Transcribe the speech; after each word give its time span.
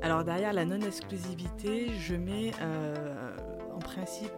Alors 0.00 0.24
derrière 0.24 0.54
la 0.54 0.64
non-exclusivité, 0.64 1.90
je 1.98 2.14
mets 2.14 2.52
euh, 2.62 3.36
en 3.74 3.78
principe 3.78 4.32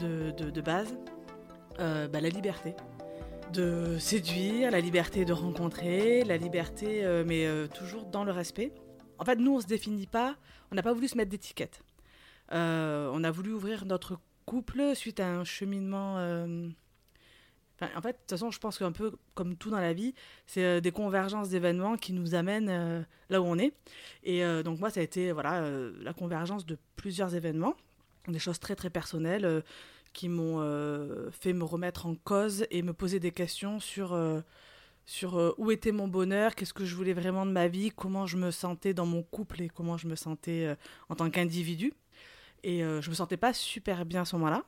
de, 0.00 0.60
base 0.60 0.96
euh, 1.78 2.08
bah, 2.08 2.20
la 2.20 2.30
liberté 2.30 2.74
de 3.52 3.96
séduire, 3.98 4.70
la 4.70 4.80
liberté 4.80 5.24
de 5.24 5.32
rencontrer, 5.32 6.24
la 6.24 6.36
liberté, 6.36 7.04
euh, 7.04 7.24
mais 7.26 7.46
toujours 7.68 8.06
dans 8.06 8.24
le 8.24 8.32
respect. 8.32 8.72
En 9.18 9.24
fait, 9.24 9.36
nous, 9.36 9.54
on 9.54 9.60
se 9.60 9.66
définit 9.66 10.06
pas, 10.06 10.36
on 10.72 10.74
n'a 10.74 10.82
pas 10.82 10.92
voulu 10.92 11.06
se 11.06 11.16
mettre 11.16 11.30
d'étiquette. 11.30 11.82
on 12.50 13.24
a 13.24 13.30
voulu 13.30 13.52
ouvrir 13.52 13.84
notre 13.84 14.18
couple 14.46 14.94
suite 14.96 15.20
à 15.20 15.28
un 15.28 15.44
cheminement 15.44 16.16
en 17.80 18.00
fait, 18.02 18.12
de 18.12 18.16
toute 18.18 18.30
façon, 18.30 18.50
je 18.50 18.58
pense 18.58 18.78
qu'un 18.78 18.92
peu 18.92 19.12
comme 19.34 19.56
tout 19.56 19.70
dans 19.70 19.80
la 19.80 19.92
vie, 19.92 20.14
c'est 20.46 20.64
euh, 20.64 20.80
des 20.80 20.90
convergences 20.90 21.50
d'événements 21.50 21.96
qui 21.96 22.12
nous 22.12 22.34
amènent 22.34 22.68
euh, 22.68 23.02
là 23.30 23.40
où 23.40 23.44
on 23.44 23.58
est. 23.58 23.72
Et 24.24 24.44
euh, 24.44 24.62
donc 24.62 24.80
moi, 24.80 24.90
ça 24.90 25.00
a 25.00 25.02
été 25.02 25.32
voilà 25.32 25.70
la 26.00 26.12
convergence 26.12 26.66
de 26.66 26.76
plusieurs 26.96 27.34
événements, 27.34 27.74
des 28.26 28.38
choses 28.38 28.58
très 28.58 28.74
très 28.74 28.90
personnelles 28.90 29.62
qui 30.12 30.28
m'ont 30.28 30.58
fait 31.30 31.52
me 31.52 31.64
remettre 31.64 32.06
en 32.06 32.14
cause 32.14 32.66
et 32.70 32.82
me 32.82 32.92
poser 32.92 33.20
des 33.20 33.30
questions 33.30 33.78
sur 33.78 34.18
sur 35.06 35.54
où 35.58 35.70
était 35.70 35.92
mon 35.92 36.08
bonheur, 36.08 36.54
qu'est-ce 36.54 36.74
que 36.74 36.84
je 36.84 36.94
voulais 36.94 37.12
vraiment 37.12 37.46
de 37.46 37.52
ma 37.52 37.68
vie, 37.68 37.90
comment 37.90 38.26
je 38.26 38.36
me 38.36 38.50
sentais 38.50 38.94
dans 38.94 39.06
mon 39.06 39.22
couple 39.22 39.62
et 39.62 39.68
comment 39.68 39.96
je 39.96 40.08
me 40.08 40.16
sentais 40.16 40.74
en 41.08 41.14
tant 41.14 41.30
qu'individu. 41.30 41.92
Et 42.64 42.80
je 42.80 43.08
me 43.08 43.14
sentais 43.14 43.36
pas 43.36 43.52
super 43.52 44.04
bien 44.04 44.22
à 44.22 44.24
ce 44.24 44.34
moment-là. 44.36 44.64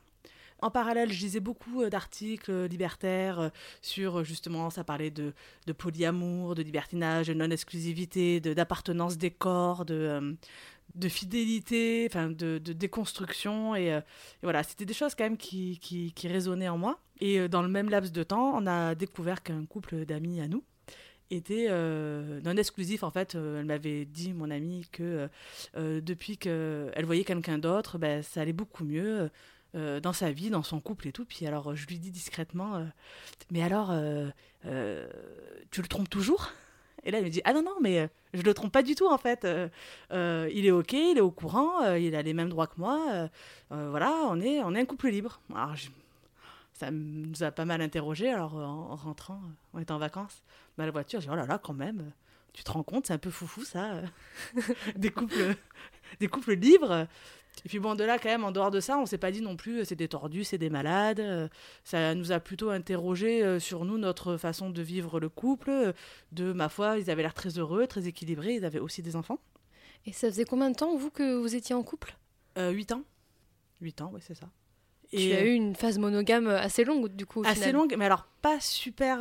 En 0.61 0.69
parallèle, 0.69 1.11
je 1.11 1.19
lisais 1.19 1.39
beaucoup 1.39 1.81
euh, 1.81 1.89
d'articles 1.89 2.51
euh, 2.51 2.67
libertaires 2.67 3.39
euh, 3.39 3.49
sur 3.81 4.23
justement, 4.23 4.69
ça 4.69 4.83
parlait 4.83 5.09
de, 5.09 5.33
polyamour, 5.75 6.53
de 6.53 6.61
libertinage, 6.61 7.27
de 7.27 7.33
non-exclusivité, 7.33 8.39
d'appartenance 8.39 9.17
des 9.17 9.31
corps, 9.31 9.85
de, 9.85 10.37
de 10.93 11.09
fidélité, 11.09 12.07
enfin 12.09 12.29
de, 12.29 12.59
déconstruction. 12.59 13.75
Et, 13.75 13.99
voilà, 14.43 14.61
c'était 14.63 14.85
des 14.85 14.93
choses 14.93 15.15
quand 15.15 15.23
même 15.23 15.37
qui, 15.37 15.79
qui, 15.79 16.27
résonnaient 16.27 16.69
en 16.69 16.77
moi. 16.77 16.99
Et 17.19 17.47
dans 17.47 17.61
le 17.61 17.69
même 17.69 17.89
laps 17.89 18.11
de 18.11 18.23
temps, 18.23 18.53
on 18.55 18.67
a 18.67 18.93
découvert 18.95 19.41
qu'un 19.41 19.65
couple 19.65 20.05
d'amis 20.05 20.41
à 20.41 20.47
nous 20.47 20.63
était 21.29 21.69
non 22.43 22.57
exclusif. 22.57 23.03
En 23.03 23.11
fait, 23.11 23.35
elle 23.35 23.65
m'avait 23.65 24.03
dit, 24.05 24.33
mon 24.33 24.51
amie, 24.51 24.85
que 24.91 25.29
depuis 25.75 26.37
qu'elle 26.37 27.05
voyait 27.05 27.23
quelqu'un 27.23 27.57
d'autre, 27.57 27.97
ben, 27.97 28.21
ça 28.21 28.41
allait 28.41 28.53
beaucoup 28.53 28.83
mieux. 28.83 29.29
Euh, 29.73 30.01
dans 30.01 30.11
sa 30.11 30.33
vie, 30.33 30.49
dans 30.49 30.63
son 30.63 30.81
couple 30.81 31.07
et 31.07 31.13
tout. 31.13 31.23
Puis 31.23 31.47
alors, 31.47 31.75
je 31.77 31.87
lui 31.87 31.97
dis 31.97 32.11
discrètement, 32.11 32.75
euh, 32.75 32.83
mais 33.51 33.63
alors, 33.63 33.91
euh, 33.93 34.29
tu 35.71 35.81
le 35.81 35.87
trompes 35.87 36.09
toujours? 36.09 36.51
Et 37.03 37.11
là, 37.11 37.19
il 37.19 37.23
me 37.23 37.29
dit, 37.29 37.41
ah 37.45 37.53
non, 37.53 37.63
non, 37.63 37.75
mais 37.79 38.09
je 38.33 38.41
le 38.41 38.53
trompe 38.53 38.73
pas 38.73 38.83
du 38.83 38.95
tout, 38.95 39.07
en 39.07 39.17
fait. 39.17 39.47
il 40.11 40.65
est 40.65 40.71
OK, 40.71 40.91
il 40.91 41.17
est 41.17 41.21
au 41.21 41.31
courant, 41.31 41.93
il 41.95 42.15
a 42.15 42.21
les 42.21 42.33
mêmes 42.33 42.49
droits 42.49 42.67
que 42.67 42.77
moi. 42.77 43.29
voilà, 43.69 44.11
on 44.27 44.41
est, 44.41 44.61
on 44.61 44.75
est 44.75 44.81
un 44.81 44.85
couple 44.85 45.07
libre. 45.07 45.39
Alors, 45.55 45.73
ça 46.73 46.91
nous 46.91 47.41
a 47.41 47.51
pas 47.51 47.63
mal 47.63 47.81
interrogé. 47.81 48.29
Alors, 48.29 48.55
en, 48.55 48.95
rentrant, 48.95 49.41
on 49.73 49.79
était 49.79 49.93
en 49.93 49.99
vacances, 49.99 50.43
dans 50.77 50.85
la 50.85 50.91
voiture, 50.91 51.21
j'ai 51.21 51.27
dit, 51.27 51.33
oh 51.33 51.37
là 51.37 51.45
là, 51.45 51.57
quand 51.57 51.73
même, 51.73 52.11
tu 52.51 52.63
te 52.63 52.71
rends 52.71 52.83
compte, 52.83 53.07
c'est 53.07 53.13
un 53.13 53.17
peu 53.17 53.31
foufou, 53.31 53.63
ça. 53.63 54.01
des, 54.97 55.11
couples, 55.11 55.55
des 56.19 56.27
couples 56.27 56.55
libres. 56.55 57.07
Et 57.65 57.69
puis 57.69 57.79
bon, 57.79 57.95
de 57.95 58.03
là, 58.03 58.17
quand 58.17 58.29
même, 58.29 58.43
en 58.43 58.51
dehors 58.51 58.71
de 58.71 58.79
ça, 58.79 58.97
on 58.97 59.05
s'est 59.05 59.17
pas 59.17 59.31
dit 59.31 59.41
non 59.41 59.55
plus, 59.55 59.79
euh, 59.79 59.83
c'est 59.85 59.95
des 59.95 60.07
tordus, 60.07 60.43
c'est 60.43 60.57
des 60.57 60.69
malades. 60.69 61.19
Euh, 61.19 61.47
ça 61.83 62.15
nous 62.15 62.31
a 62.31 62.39
plutôt 62.39 62.69
interrogé 62.69 63.43
euh, 63.43 63.59
sur 63.59 63.85
nous, 63.85 63.97
notre 63.97 64.37
façon 64.37 64.69
de 64.69 64.81
vivre 64.81 65.19
le 65.19 65.29
couple. 65.29 65.93
De 66.31 66.53
ma 66.53 66.69
foi, 66.69 66.97
ils 66.97 67.09
avaient 67.11 67.21
l'air 67.21 67.33
très 67.33 67.59
heureux, 67.59 67.87
très 67.87 68.07
équilibrés, 68.07 68.55
ils 68.55 68.65
avaient 68.65 68.79
aussi 68.79 69.01
des 69.01 69.15
enfants. 69.15 69.39
Et 70.05 70.13
ça 70.13 70.29
faisait 70.29 70.45
combien 70.45 70.71
de 70.71 70.75
temps, 70.75 70.95
vous, 70.95 71.11
que 71.11 71.35
vous 71.35 71.55
étiez 71.55 71.75
en 71.75 71.83
couple? 71.83 72.15
Huit 72.57 72.91
ans. 72.91 73.03
Huit 73.79 74.01
ans, 74.01 74.11
oui, 74.13 74.21
c'est 74.25 74.35
ça. 74.35 74.49
Et 75.13 75.29
tu 75.29 75.35
as 75.35 75.45
eu 75.45 75.53
une 75.53 75.75
phase 75.75 75.99
monogame 75.99 76.47
assez 76.47 76.83
longue, 76.83 77.09
du 77.09 77.25
coup. 77.25 77.43
assez 77.45 77.71
longue, 77.71 77.95
mais 77.97 78.05
alors 78.05 78.27
pas 78.41 78.59
super 78.59 79.19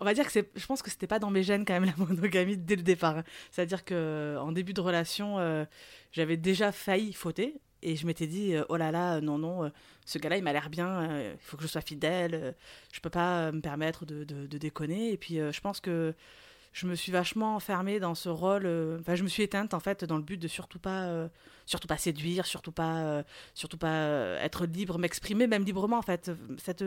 on 0.00 0.04
va 0.04 0.14
dire 0.14 0.24
que 0.24 0.32
c'est, 0.32 0.50
je 0.54 0.66
pense 0.66 0.82
que 0.82 0.90
c'était 0.90 1.06
pas 1.06 1.18
dans 1.18 1.30
mes 1.30 1.42
gènes 1.42 1.64
quand 1.64 1.74
même 1.74 1.84
la 1.84 1.96
monogamie 2.04 2.56
dès 2.56 2.76
le 2.76 2.82
départ. 2.82 3.22
C'est-à-dire 3.50 3.84
que 3.84 4.36
en 4.40 4.52
début 4.52 4.72
de 4.72 4.80
relation, 4.80 5.38
euh, 5.38 5.64
j'avais 6.12 6.36
déjà 6.36 6.72
failli 6.72 7.12
fauter 7.12 7.60
et 7.82 7.96
je 7.96 8.06
m'étais 8.06 8.26
dit 8.26 8.54
euh, 8.54 8.64
oh 8.68 8.76
là 8.76 8.90
là 8.90 9.20
non 9.20 9.38
non 9.38 9.64
euh, 9.64 9.68
ce 10.04 10.18
gars-là 10.18 10.36
il 10.36 10.42
m'a 10.42 10.52
l'air 10.52 10.68
bien, 10.68 11.20
il 11.32 11.38
faut 11.38 11.56
que 11.56 11.62
je 11.62 11.68
sois 11.68 11.80
fidèle, 11.80 12.54
je 12.92 13.00
peux 13.00 13.10
pas 13.10 13.52
me 13.52 13.60
permettre 13.60 14.06
de, 14.06 14.24
de, 14.24 14.58
déconner. 14.58 15.12
Et 15.12 15.16
puis 15.16 15.36
je 15.36 15.60
pense 15.60 15.80
que 15.80 16.14
je 16.72 16.86
me 16.86 16.94
suis 16.94 17.12
vachement 17.12 17.56
enfermée 17.56 18.00
dans 18.00 18.14
ce 18.14 18.28
rôle. 18.28 18.66
Enfin, 19.00 19.16
je 19.16 19.22
me 19.22 19.28
suis 19.28 19.42
éteinte 19.42 19.74
en 19.74 19.80
fait 19.80 20.04
dans 20.04 20.16
le 20.16 20.22
but 20.22 20.38
de 20.38 20.48
surtout 20.48 20.78
pas, 20.78 21.28
surtout 21.66 21.88
pas 21.88 21.98
séduire, 21.98 22.46
surtout 22.46 22.72
pas, 22.72 23.22
surtout 23.54 23.76
pas 23.76 24.38
être 24.40 24.64
libre, 24.64 24.98
m'exprimer 24.98 25.46
même 25.46 25.64
librement 25.64 25.98
en 25.98 26.02
fait. 26.02 26.30
Cette 26.56 26.84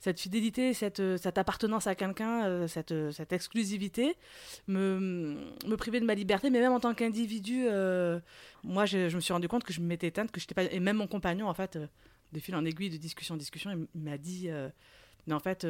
cette 0.00 0.18
fidélité, 0.18 0.72
cette, 0.72 1.18
cette 1.18 1.36
appartenance 1.36 1.86
à 1.86 1.94
quelqu'un, 1.94 2.46
euh, 2.46 2.66
cette, 2.66 2.94
cette, 3.12 3.32
exclusivité, 3.32 4.16
me, 4.66 5.36
me 5.66 5.76
priver 5.76 6.00
de 6.00 6.06
ma 6.06 6.14
liberté, 6.14 6.48
mais 6.48 6.60
même 6.60 6.72
en 6.72 6.80
tant 6.80 6.94
qu'individu, 6.94 7.66
euh, 7.68 8.18
moi 8.64 8.86
je, 8.86 9.14
me 9.14 9.20
suis 9.20 9.32
rendu 9.34 9.46
compte 9.46 9.62
que 9.62 9.74
je 9.74 9.80
m'étais 9.80 10.06
éteinte, 10.06 10.32
que 10.32 10.40
j'étais 10.40 10.54
pas. 10.54 10.64
Et 10.64 10.80
même 10.80 10.96
mon 10.96 11.06
compagnon, 11.06 11.48
en 11.48 11.54
fait, 11.54 11.76
euh, 11.76 11.86
de 12.32 12.40
fil 12.40 12.56
en 12.56 12.64
aiguille, 12.64 12.88
de 12.88 12.96
discussion 12.96 13.34
en 13.34 13.38
discussion, 13.38 13.70
il, 13.94 14.00
m'a 14.00 14.16
dit. 14.16 14.48
mais 15.26 15.34
en 15.34 15.40
fait, 15.40 15.62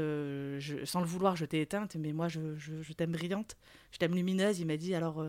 sans 0.84 1.00
le 1.00 1.06
vouloir, 1.06 1.34
je 1.34 1.44
t'ai 1.44 1.62
éteinte, 1.62 1.96
mais 1.96 2.12
moi 2.12 2.28
je, 2.28 2.54
je 2.56 2.92
t'aime 2.92 3.12
brillante, 3.12 3.56
je 3.90 3.98
t'aime 3.98 4.14
lumineuse. 4.14 4.60
Il 4.60 4.66
m'a 4.66 4.76
dit 4.76 4.94
alors 4.94 5.24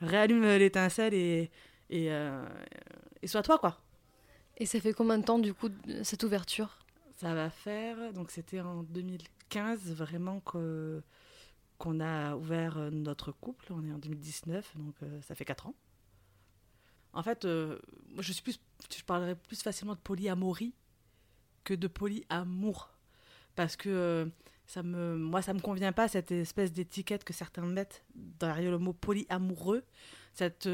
réallume 0.00 0.44
l'étincelle 0.56 1.14
et, 1.14 1.50
et, 1.88 2.08
et 3.22 3.26
sois 3.26 3.42
toi, 3.42 3.58
quoi. 3.58 3.80
Et 4.58 4.66
ça 4.66 4.80
fait 4.80 4.92
combien 4.92 5.18
de 5.18 5.24
temps, 5.24 5.38
du 5.38 5.54
coup, 5.54 5.68
cette 6.02 6.24
ouverture? 6.24 6.81
Ça 7.22 7.34
va 7.34 7.50
faire, 7.50 8.12
donc 8.12 8.32
c'était 8.32 8.60
en 8.60 8.82
2015 8.82 9.94
vraiment 9.94 10.40
que 10.40 11.00
qu'on 11.78 12.00
a 12.00 12.34
ouvert 12.34 12.78
euh, 12.78 12.90
notre 12.90 13.30
couple. 13.30 13.72
On 13.72 13.84
est 13.84 13.92
en 13.92 13.98
2019, 13.98 14.76
donc 14.76 14.94
euh, 15.02 15.20
ça 15.22 15.36
fait 15.36 15.44
4 15.44 15.68
ans. 15.68 15.74
En 17.12 17.22
fait, 17.22 17.44
euh, 17.44 17.78
je, 18.18 18.32
suis 18.32 18.42
plus, 18.42 18.60
je 18.92 19.04
parlerais 19.04 19.36
plus 19.36 19.62
facilement 19.62 19.94
de 19.94 20.00
polyamorie 20.00 20.74
que 21.62 21.74
de 21.74 21.86
polyamour. 21.86 22.90
Parce 23.54 23.76
que 23.76 24.28
ça 24.66 24.82
me, 24.82 25.16
moi, 25.16 25.42
ça 25.42 25.54
me 25.54 25.60
convient 25.60 25.92
pas, 25.92 26.08
cette 26.08 26.32
espèce 26.32 26.72
d'étiquette 26.72 27.22
que 27.22 27.32
certains 27.32 27.66
mettent 27.66 28.04
derrière 28.16 28.72
le 28.72 28.78
mot 28.78 28.94
polyamoureux. 28.94 29.84
Cette, 30.34 30.68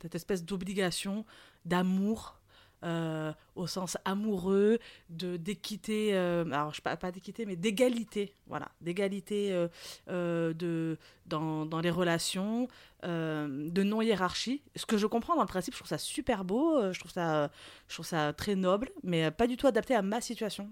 cette 0.00 0.14
espèce 0.14 0.44
d'obligation, 0.44 1.24
d'amour, 1.64 2.41
euh, 2.84 3.32
au 3.54 3.66
sens 3.66 3.96
amoureux, 4.04 4.78
de 5.10 5.36
d'équité, 5.36 6.14
euh, 6.14 6.44
alors 6.46 6.74
je 6.74 6.80
pas, 6.80 6.96
pas 6.96 7.12
d'équité, 7.12 7.46
mais 7.46 7.54
d'égalité, 7.54 8.34
voilà, 8.46 8.70
d'égalité 8.80 9.68
euh, 10.08 10.54
de 10.54 10.98
dans, 11.26 11.66
dans, 11.66 11.80
les 11.80 11.90
relations, 11.90 12.68
de 13.04 13.82
non 13.82 14.02
hiérarchie. 14.02 14.62
Ce 14.76 14.86
que 14.86 14.96
je 14.96 15.06
comprends 15.06 15.36
dans 15.36 15.42
le 15.42 15.48
principe, 15.48 15.74
je 15.74 15.78
trouve 15.78 15.88
ça 15.88 15.98
super 15.98 16.44
beau, 16.44 16.92
je 16.92 16.98
trouve 16.98 17.12
ça, 17.12 17.50
je 17.88 17.94
trouve 17.94 18.06
ça 18.06 18.32
très 18.32 18.54
noble, 18.54 18.90
mais 19.02 19.30
pas 19.30 19.46
du 19.46 19.56
tout 19.56 19.66
adapté 19.66 19.94
à 19.94 20.02
ma 20.02 20.20
situation. 20.20 20.70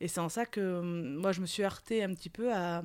Et 0.00 0.08
c'est 0.08 0.20
en 0.20 0.28
ça 0.28 0.46
que 0.46 0.80
moi 0.80 1.32
je 1.32 1.40
me 1.40 1.46
suis 1.46 1.62
heurtée 1.62 2.02
un 2.02 2.12
petit 2.14 2.30
peu 2.30 2.52
à 2.52 2.82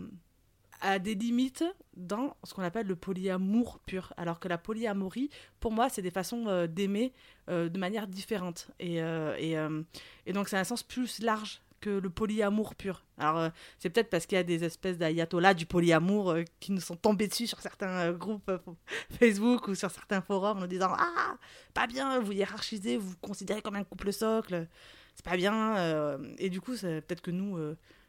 a 0.81 1.00
des 1.00 1.16
limites 1.16 1.63
dans 1.95 2.36
ce 2.44 2.54
qu'on 2.54 2.63
appelle 2.63 2.88
le 2.88 2.95
polyamour 2.95 3.80
pur. 3.86 4.13
Alors 4.18 4.39
que 4.39 4.48
la 4.48 4.57
polyamorie, 4.57 5.30
pour 5.60 5.72
moi, 5.72 5.89
c'est 5.89 6.01
des 6.01 6.12
façons 6.12 6.48
euh, 6.48 6.68
d'aimer 6.68 7.13
euh, 7.50 7.69
de 7.69 7.80
manière 7.80 8.07
différente. 8.07 8.72
Et, 8.80 9.01
euh, 9.01 9.83
et, 10.25 10.33
donc, 10.33 10.50
c'est 10.50 10.57
un 10.57 10.63
sens 10.63 10.83
plus 10.83 11.19
large 11.22 11.62
que 11.80 11.89
le 11.89 12.10
polyamour 12.10 12.75
pur. 12.75 13.04
Alors, 13.18 13.50
c'est 13.80 13.89
peut-être 13.89 14.10
parce 14.10 14.28
qu'il 14.28 14.36
y 14.36 14.39
a 14.39 14.44
des 14.44 14.63
espèces 14.63 15.00
d'ayatollahs 15.00 15.56
du 15.56 15.66
polyamour 15.66 16.36
qui 16.60 16.72
nous 16.72 16.81
sont 16.81 16.95
tombés 16.95 17.28
dessus 17.28 17.48
sur 17.48 17.60
certains 17.60 18.12
groupes 18.12 18.51
Facebook 19.19 19.68
ou 19.68 19.74
sur 19.74 19.89
certains 19.89 20.22
forums 20.22 20.57
en 20.57 20.62
nous 20.62 20.68
disant 20.68 20.94
Ah, 20.95 21.38
pas 21.74 21.88
bien, 21.88 22.19
vous 22.19 22.33
hiérarchisez, 22.33 22.98
vous, 22.98 23.10
vous 23.10 23.18
considérez 23.19 23.63
comme 23.63 23.75
un 23.75 23.83
couple 23.83 24.13
socle, 24.13 24.68
c'est 25.16 25.25
pas 25.25 25.38
bien. 25.38 26.19
et 26.38 26.51
du 26.51 26.62
coup, 26.62 26.74
peut-être 26.74 27.22
que 27.22 27.31
nous 27.31 27.57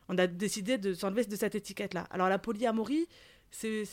on 0.09 0.19
a 0.19 0.27
décidé 0.27 0.79
de 0.79 0.95
s'enlever 0.95 1.25
de 1.25 1.37
cette 1.37 1.55
étiquette-là. 1.55 2.07
Alors 2.11 2.29
la 2.29 2.39
polyamorie, 2.39 3.07
c'est 3.51 3.85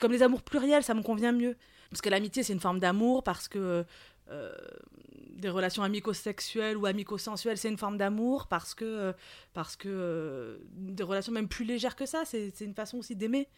comme 0.00 0.12
les 0.12 0.22
amours 0.22 0.42
pluriels, 0.42 0.82
ça 0.82 0.94
me 0.94 1.02
convient 1.02 1.32
mieux. 1.32 1.56
Parce 1.90 2.02
que 2.02 2.08
l'amitié, 2.08 2.42
c'est 2.42 2.52
une 2.52 2.60
forme 2.60 2.80
d'amour, 2.80 3.22
parce 3.22 3.48
que 3.48 3.84
euh, 4.30 4.52
des 5.30 5.48
relations 5.48 5.82
amico-sexuelles 5.82 6.76
ou 6.76 6.86
amico-sensuelles, 6.86 7.56
c'est 7.56 7.68
une 7.68 7.78
forme 7.78 7.96
d'amour, 7.96 8.46
parce 8.46 8.74
que, 8.74 8.84
euh, 8.84 9.12
parce 9.54 9.76
que 9.76 9.88
euh, 9.88 10.58
des 10.72 11.02
relations 11.02 11.32
même 11.32 11.48
plus 11.48 11.64
légères 11.64 11.96
que 11.96 12.06
ça, 12.06 12.24
c'est 12.24 12.60
une 12.60 12.74
façon 12.74 12.98
aussi 12.98 13.16
d'aimer. 13.16 13.48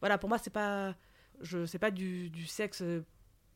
Voilà, 0.00 0.18
pour 0.18 0.28
moi, 0.28 0.38
c'est 0.38 0.52
pas, 0.52 0.94
je, 1.40 1.76
pas 1.78 1.90
du, 1.90 2.30
du 2.30 2.46
sexe 2.46 2.82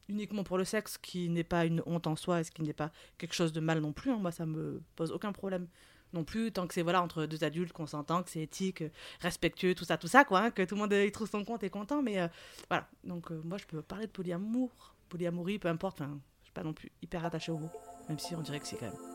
uniquement 0.09 0.45
pour 0.45 0.59
le 0.59 0.65
sexe, 0.65 0.99
qui 0.99 1.29
n'est 1.29 1.45
pas 1.45 1.65
une 1.65 1.83
honte 1.87 2.07
en 2.07 2.17
soi 2.17 2.41
et 2.41 2.45
ce 2.45 2.51
qui 2.51 2.63
n'est 2.63 2.73
pas 2.75 2.93
quelque 3.19 3.35
chose 3.35 3.53
de 3.53 3.61
mal 3.61 3.81
non 3.81 3.93
plus. 3.93 4.11
Hein. 4.11 4.19
Moi, 4.19 4.31
ça 4.31 4.47
me 4.47 4.83
pose 4.97 5.11
aucun 5.13 5.33
problème 5.33 5.67
non 6.15 6.25
plus, 6.25 6.53
tant 6.53 6.67
que 6.67 6.73
c'est 6.73 6.83
voilà, 6.83 7.03
entre 7.03 7.27
deux 7.27 7.45
adultes 7.45 7.73
qu'on 7.73 7.87
s'entend, 7.87 8.23
que 8.23 8.31
c'est 8.31 8.43
éthique, 8.43 8.85
respectueux, 9.21 9.75
tout 9.75 9.85
ça, 9.85 9.99
tout 9.99 10.07
ça, 10.07 10.25
quoi, 10.25 10.41
hein, 10.41 10.51
que 10.51 10.63
tout 10.63 10.75
le 10.77 10.81
monde 10.81 10.93
y 10.93 11.13
trouve 11.13 11.29
son 11.29 11.45
compte 11.45 11.63
et 11.63 11.71
content. 11.71 12.03
Mais 12.03 12.21
euh, 12.21 12.29
voilà, 12.69 12.89
donc 13.05 13.31
euh, 13.31 13.41
moi, 13.45 13.59
je 13.59 13.67
peux 13.67 13.83
parler 13.83 14.07
de 14.07 14.13
polyamour, 14.13 14.95
polyamorie, 15.09 15.59
peu 15.59 15.69
importe, 15.69 15.99
je 15.99 16.45
suis 16.45 16.53
pas 16.55 16.63
non 16.63 16.73
plus 16.73 16.91
hyper 17.03 17.25
attachée 17.25 17.53
au 17.53 17.59
mot, 17.59 17.71
même 18.09 18.19
si 18.19 18.35
on 18.35 18.41
dirait 18.41 18.61
que 18.61 18.67
c'est 18.67 18.77
quand 18.77 18.87
même. 18.87 19.14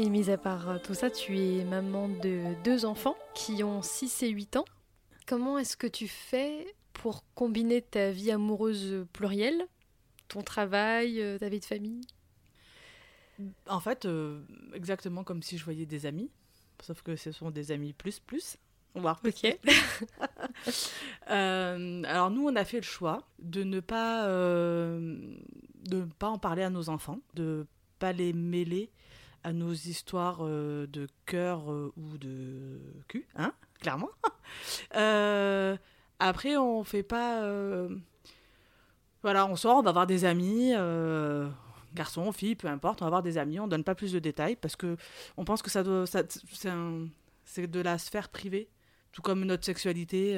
Et 0.00 0.08
mis 0.08 0.30
à 0.30 0.38
part 0.38 0.70
euh, 0.70 0.78
tout 0.78 0.94
ça, 0.94 1.10
tu 1.10 1.38
es 1.38 1.62
maman 1.62 2.08
de 2.08 2.54
deux 2.64 2.86
enfants 2.86 3.16
qui 3.34 3.62
ont 3.62 3.82
6 3.82 4.22
et 4.22 4.30
8 4.30 4.56
ans. 4.56 4.64
Comment 5.26 5.58
est-ce 5.58 5.76
que 5.76 5.86
tu 5.86 6.08
fais 6.08 6.74
pour 6.94 7.22
combiner 7.34 7.82
ta 7.82 8.10
vie 8.10 8.30
amoureuse 8.30 9.04
plurielle, 9.12 9.66
ton 10.28 10.40
travail, 10.40 11.20
euh, 11.20 11.36
ta 11.36 11.50
vie 11.50 11.60
de 11.60 11.66
famille? 11.66 12.00
En 13.68 13.78
fait, 13.78 14.06
euh, 14.06 14.40
exactement 14.72 15.22
comme 15.22 15.42
si 15.42 15.58
je 15.58 15.64
voyais 15.64 15.84
des 15.84 16.06
amis, 16.06 16.30
sauf 16.80 17.02
que 17.02 17.14
ce 17.14 17.30
sont 17.30 17.50
des 17.50 17.70
amis 17.70 17.92
plus 17.92 18.20
plus. 18.20 18.56
Voire 18.94 19.20
plus. 19.20 19.34
Ok. 19.44 19.58
alors 21.26 22.30
nous, 22.30 22.48
on 22.48 22.56
a 22.56 22.64
fait 22.64 22.78
le 22.78 22.84
choix 22.84 23.28
de 23.38 23.64
ne 23.64 23.80
pas, 23.80 24.26
de 24.26 25.36
ne 25.90 26.04
pas 26.06 26.28
en 26.28 26.38
parler 26.38 26.62
à 26.62 26.70
nos 26.70 26.88
enfants, 26.88 27.20
de 27.34 27.66
pas 27.98 28.12
les 28.14 28.32
mêler 28.32 28.90
à 29.44 29.52
nos 29.52 29.72
histoires 29.72 30.38
euh, 30.42 30.86
de 30.86 31.06
cœur 31.26 31.70
euh, 31.70 31.92
ou 31.96 32.18
de 32.18 32.80
cul, 33.08 33.26
hein, 33.36 33.52
clairement. 33.80 34.10
Euh, 34.96 35.76
après, 36.18 36.56
on 36.56 36.82
fait 36.82 37.04
pas. 37.04 37.46
Voilà, 39.22 39.46
on 39.46 39.54
sort, 39.54 39.76
on 39.76 39.82
va 39.82 39.92
voir 39.92 40.08
des 40.08 40.24
amis, 40.24 40.72
garçons, 41.94 42.32
filles, 42.32 42.56
peu 42.56 42.66
importe, 42.66 43.00
on 43.00 43.04
va 43.04 43.10
voir 43.10 43.22
des 43.22 43.38
amis, 43.38 43.60
on 43.60 43.68
donne 43.68 43.84
pas 43.84 43.94
plus 43.94 44.10
de 44.10 44.18
détails 44.18 44.56
parce 44.56 44.74
que 44.74 44.96
on 45.36 45.44
pense 45.44 45.62
que 45.62 45.70
ça 45.70 45.84
doit, 45.84 46.04
c'est 47.44 47.70
de 47.70 47.80
la 47.80 47.96
sphère 47.98 48.28
privée, 48.28 48.68
tout 49.12 49.22
comme 49.22 49.44
notre 49.44 49.64
sexualité. 49.64 50.36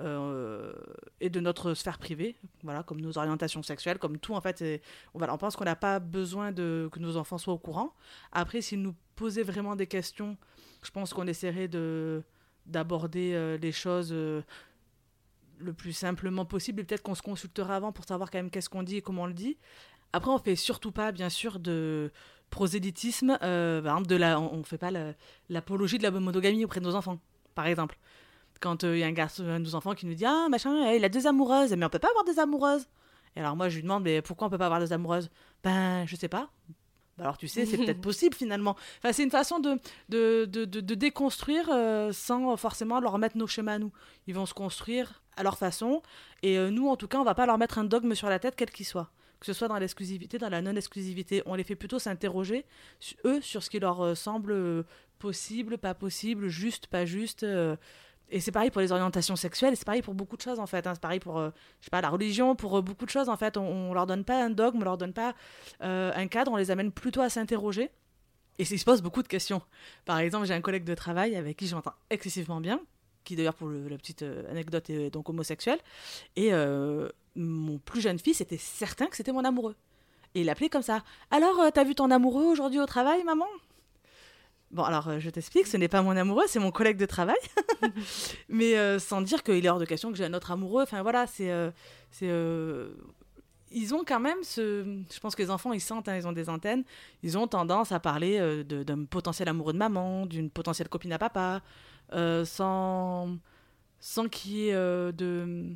Euh, 0.00 0.72
et 1.20 1.28
de 1.28 1.40
notre 1.40 1.74
sphère 1.74 1.98
privée, 1.98 2.36
voilà, 2.62 2.84
comme 2.84 3.00
nos 3.00 3.18
orientations 3.18 3.62
sexuelles, 3.62 3.98
comme 3.98 4.18
tout 4.18 4.34
en 4.34 4.40
fait. 4.40 4.62
on, 5.14 5.20
on 5.20 5.38
pense 5.38 5.56
qu'on 5.56 5.64
n'a 5.64 5.76
pas 5.76 5.98
besoin 5.98 6.52
de 6.52 6.88
que 6.92 7.00
nos 7.00 7.16
enfants 7.16 7.38
soient 7.38 7.54
au 7.54 7.58
courant. 7.58 7.92
Après, 8.30 8.60
s'ils 8.60 8.80
nous 8.80 8.94
posaient 9.16 9.42
vraiment 9.42 9.74
des 9.74 9.88
questions, 9.88 10.36
je 10.82 10.90
pense 10.90 11.12
qu'on 11.12 11.26
essaierait 11.26 11.68
de 11.68 12.22
d'aborder 12.66 13.32
euh, 13.32 13.56
les 13.56 13.72
choses 13.72 14.10
euh, 14.12 14.42
le 15.58 15.72
plus 15.72 15.92
simplement 15.92 16.44
possible. 16.44 16.80
Et 16.80 16.84
peut-être 16.84 17.02
qu'on 17.02 17.14
se 17.14 17.22
consultera 17.22 17.74
avant 17.74 17.90
pour 17.92 18.04
savoir 18.04 18.30
quand 18.30 18.38
même 18.38 18.50
qu'est-ce 18.50 18.68
qu'on 18.68 18.82
dit 18.82 18.98
et 18.98 19.02
comment 19.02 19.22
on 19.22 19.26
le 19.26 19.32
dit. 19.32 19.56
Après, 20.12 20.30
on 20.30 20.38
fait 20.38 20.54
surtout 20.54 20.92
pas, 20.92 21.10
bien 21.10 21.30
sûr, 21.30 21.58
de 21.58 22.12
prosélytisme. 22.50 23.38
de 23.40 24.16
la, 24.16 24.38
on 24.38 24.58
ne 24.58 24.62
fait 24.62 24.78
pas 24.78 24.90
l'apologie 25.48 25.98
de 25.98 26.02
la 26.02 26.10
monogamie 26.10 26.64
auprès 26.64 26.80
de 26.80 26.84
nos 26.84 26.94
enfants, 26.94 27.18
par 27.54 27.66
exemple 27.66 27.98
quand 28.60 28.82
il 28.82 28.88
euh, 28.88 28.98
y 28.98 29.02
a 29.02 29.06
un 29.06 29.12
garçon, 29.12 29.46
un 29.46 29.60
de 29.60 29.64
nos 29.64 29.74
enfants 29.74 29.94
qui 29.94 30.06
nous 30.06 30.14
dit 30.14 30.26
Ah, 30.26 30.48
machin, 30.50 30.92
il 30.92 31.04
a 31.04 31.08
deux 31.08 31.26
amoureuses, 31.26 31.72
mais 31.76 31.84
on 31.84 31.88
peut 31.88 31.98
pas 31.98 32.08
avoir 32.08 32.24
deux 32.24 32.38
amoureuses. 32.38 32.86
Et 33.36 33.40
alors 33.40 33.56
moi, 33.56 33.68
je 33.68 33.76
lui 33.76 33.82
demande 33.82 34.04
Mais 34.04 34.22
pourquoi 34.22 34.46
on 34.46 34.50
peut 34.50 34.58
pas 34.58 34.66
avoir 34.66 34.80
deux 34.80 34.92
amoureuses? 34.92 35.30
Ben, 35.62 36.06
je 36.06 36.16
sais 36.16 36.28
pas. 36.28 36.50
Bah, 37.18 37.24
alors 37.24 37.38
tu 37.38 37.48
sais, 37.48 37.66
c'est 37.66 37.76
peut-être 37.84 38.00
possible 38.00 38.34
finalement. 38.34 38.76
Enfin, 38.98 39.12
c'est 39.12 39.24
une 39.24 39.30
façon 39.30 39.58
de, 39.58 39.78
de, 40.08 40.44
de, 40.44 40.64
de, 40.64 40.94
déconstruire 40.94 41.68
euh, 41.70 42.12
sans 42.12 42.56
forcément 42.56 43.00
leur 43.00 43.18
mettre 43.18 43.36
nos 43.36 43.46
schémas 43.46 43.74
à 43.74 43.78
nous. 43.78 43.92
Ils 44.26 44.34
vont 44.34 44.46
se 44.46 44.54
construire 44.54 45.22
à 45.36 45.42
leur 45.42 45.58
façon. 45.58 46.02
Et 46.42 46.58
euh, 46.58 46.70
nous, 46.70 46.88
en 46.88 46.96
tout 46.96 47.08
cas, 47.08 47.18
on 47.18 47.24
va 47.24 47.34
pas 47.34 47.46
leur 47.46 47.58
mettre 47.58 47.78
un 47.78 47.84
dogme 47.84 48.14
sur 48.14 48.28
la 48.28 48.38
tête, 48.38 48.54
quel 48.56 48.70
qu'il 48.70 48.86
soit. 48.86 49.10
Que 49.40 49.46
ce 49.46 49.52
soit 49.52 49.68
dans 49.68 49.78
l'exclusivité, 49.78 50.38
dans 50.38 50.48
la 50.48 50.62
non-exclusivité. 50.62 51.42
On 51.46 51.54
les 51.54 51.62
fait 51.62 51.76
plutôt 51.76 52.00
s'interroger, 52.00 52.64
eux, 53.24 53.40
sur 53.40 53.62
ce 53.62 53.70
qui 53.70 53.78
leur 53.78 54.16
semble 54.16 54.84
possible, 55.20 55.78
pas 55.78 55.94
possible, 55.94 56.48
juste, 56.48 56.88
pas 56.88 57.04
juste 57.04 57.46
et 58.30 58.40
c'est 58.40 58.52
pareil 58.52 58.70
pour 58.70 58.80
les 58.80 58.92
orientations 58.92 59.36
sexuelles, 59.36 59.76
c'est 59.76 59.86
pareil 59.86 60.02
pour 60.02 60.14
beaucoup 60.14 60.36
de 60.36 60.42
choses 60.42 60.58
en 60.58 60.66
fait. 60.66 60.86
Hein. 60.86 60.94
C'est 60.94 61.00
pareil 61.00 61.20
pour, 61.20 61.38
euh, 61.38 61.50
je 61.80 61.86
sais 61.86 61.90
pas, 61.90 62.00
la 62.00 62.10
religion, 62.10 62.54
pour 62.54 62.76
euh, 62.76 62.82
beaucoup 62.82 63.06
de 63.06 63.10
choses 63.10 63.28
en 63.28 63.36
fait. 63.36 63.56
On, 63.56 63.62
on, 63.62 63.94
leur 63.94 64.06
donne 64.06 64.24
pas 64.24 64.42
un 64.42 64.50
dogme, 64.50 64.78
on 64.80 64.84
leur 64.84 64.98
donne 64.98 65.14
pas 65.14 65.34
euh, 65.82 66.12
un 66.14 66.26
cadre, 66.26 66.52
on 66.52 66.56
les 66.56 66.70
amène 66.70 66.92
plutôt 66.92 67.22
à 67.22 67.30
s'interroger. 67.30 67.90
Et 68.58 68.64
ils 68.64 68.78
se 68.78 68.84
posent 68.84 69.02
beaucoup 69.02 69.22
de 69.22 69.28
questions. 69.28 69.62
Par 70.04 70.18
exemple, 70.18 70.46
j'ai 70.46 70.54
un 70.54 70.60
collègue 70.60 70.84
de 70.84 70.94
travail 70.94 71.36
avec 71.36 71.56
qui 71.56 71.68
j'entends 71.68 71.94
excessivement 72.10 72.60
bien, 72.60 72.80
qui 73.22 73.36
d'ailleurs 73.36 73.54
pour 73.54 73.68
la 73.68 73.96
petite 73.96 74.24
anecdote 74.50 74.90
est 74.90 75.10
donc 75.10 75.28
homosexuel. 75.28 75.78
Et 76.34 76.50
mon 77.36 77.78
plus 77.78 78.00
jeune 78.00 78.18
fils 78.18 78.40
était 78.40 78.58
certain 78.58 79.06
que 79.06 79.14
c'était 79.14 79.30
mon 79.30 79.44
amoureux. 79.44 79.76
Et 80.34 80.40
il 80.40 80.46
l'appelait 80.46 80.68
comme 80.68 80.82
ça. 80.82 81.04
Alors, 81.30 81.70
t'as 81.72 81.84
vu 81.84 81.94
ton 81.94 82.10
amoureux 82.10 82.46
aujourd'hui 82.46 82.80
au 82.80 82.86
travail, 82.86 83.22
maman? 83.22 83.46
Bon, 84.70 84.82
alors 84.82 85.08
euh, 85.08 85.18
je 85.18 85.30
t'explique, 85.30 85.66
ce 85.66 85.78
n'est 85.78 85.88
pas 85.88 86.02
mon 86.02 86.16
amoureux, 86.16 86.44
c'est 86.46 86.58
mon 86.58 86.70
collègue 86.70 86.98
de 86.98 87.06
travail. 87.06 87.38
Mais 88.48 88.76
euh, 88.76 88.98
sans 88.98 89.22
dire 89.22 89.42
qu'il 89.42 89.64
est 89.64 89.68
hors 89.68 89.78
de 89.78 89.86
question 89.86 90.10
que 90.10 90.18
j'ai 90.18 90.26
un 90.26 90.34
autre 90.34 90.50
amoureux. 90.50 90.82
Enfin 90.82 91.02
voilà, 91.02 91.26
c'est. 91.26 91.50
Euh, 91.50 92.90
ils 93.70 93.94
ont 93.94 94.02
quand 94.06 94.20
même 94.20 94.42
ce. 94.42 95.02
Je 95.10 95.20
pense 95.20 95.34
que 95.34 95.42
les 95.42 95.50
enfants, 95.50 95.72
ils 95.72 95.80
sentent, 95.80 96.08
hein, 96.08 96.16
ils 96.16 96.26
ont 96.26 96.32
des 96.32 96.50
antennes. 96.50 96.84
Ils 97.22 97.38
ont 97.38 97.46
tendance 97.46 97.92
à 97.92 98.00
parler 98.00 98.64
d'un 98.64 99.04
potentiel 99.04 99.48
amoureux 99.48 99.72
de 99.72 99.78
maman, 99.78 100.26
d'une 100.26 100.50
potentielle 100.50 100.88
copine 100.88 101.12
à 101.12 101.18
papa, 101.18 101.62
sans, 102.44 103.36
sans 104.00 104.28
qu'il 104.28 104.52
y 104.52 104.68
ait 104.68 104.74
de. 105.12 105.66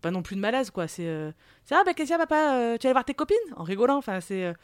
Pas 0.00 0.10
non 0.10 0.22
plus 0.22 0.34
de 0.34 0.40
malaise, 0.40 0.70
quoi. 0.70 0.88
C'est. 0.88 1.32
Ah, 1.70 1.82
bah, 1.84 1.94
qu'est-ce 1.94 2.10
qu'il 2.12 2.18
y 2.18 2.20
a, 2.20 2.26
papa? 2.26 2.78
Tu 2.78 2.86
vas 2.86 2.92
voir 2.92 3.04
tes 3.04 3.14
copines? 3.14 3.36
En 3.56 3.64
rigolant. 3.64 3.96
Enfin, 3.96 4.20
c'est 4.20 4.54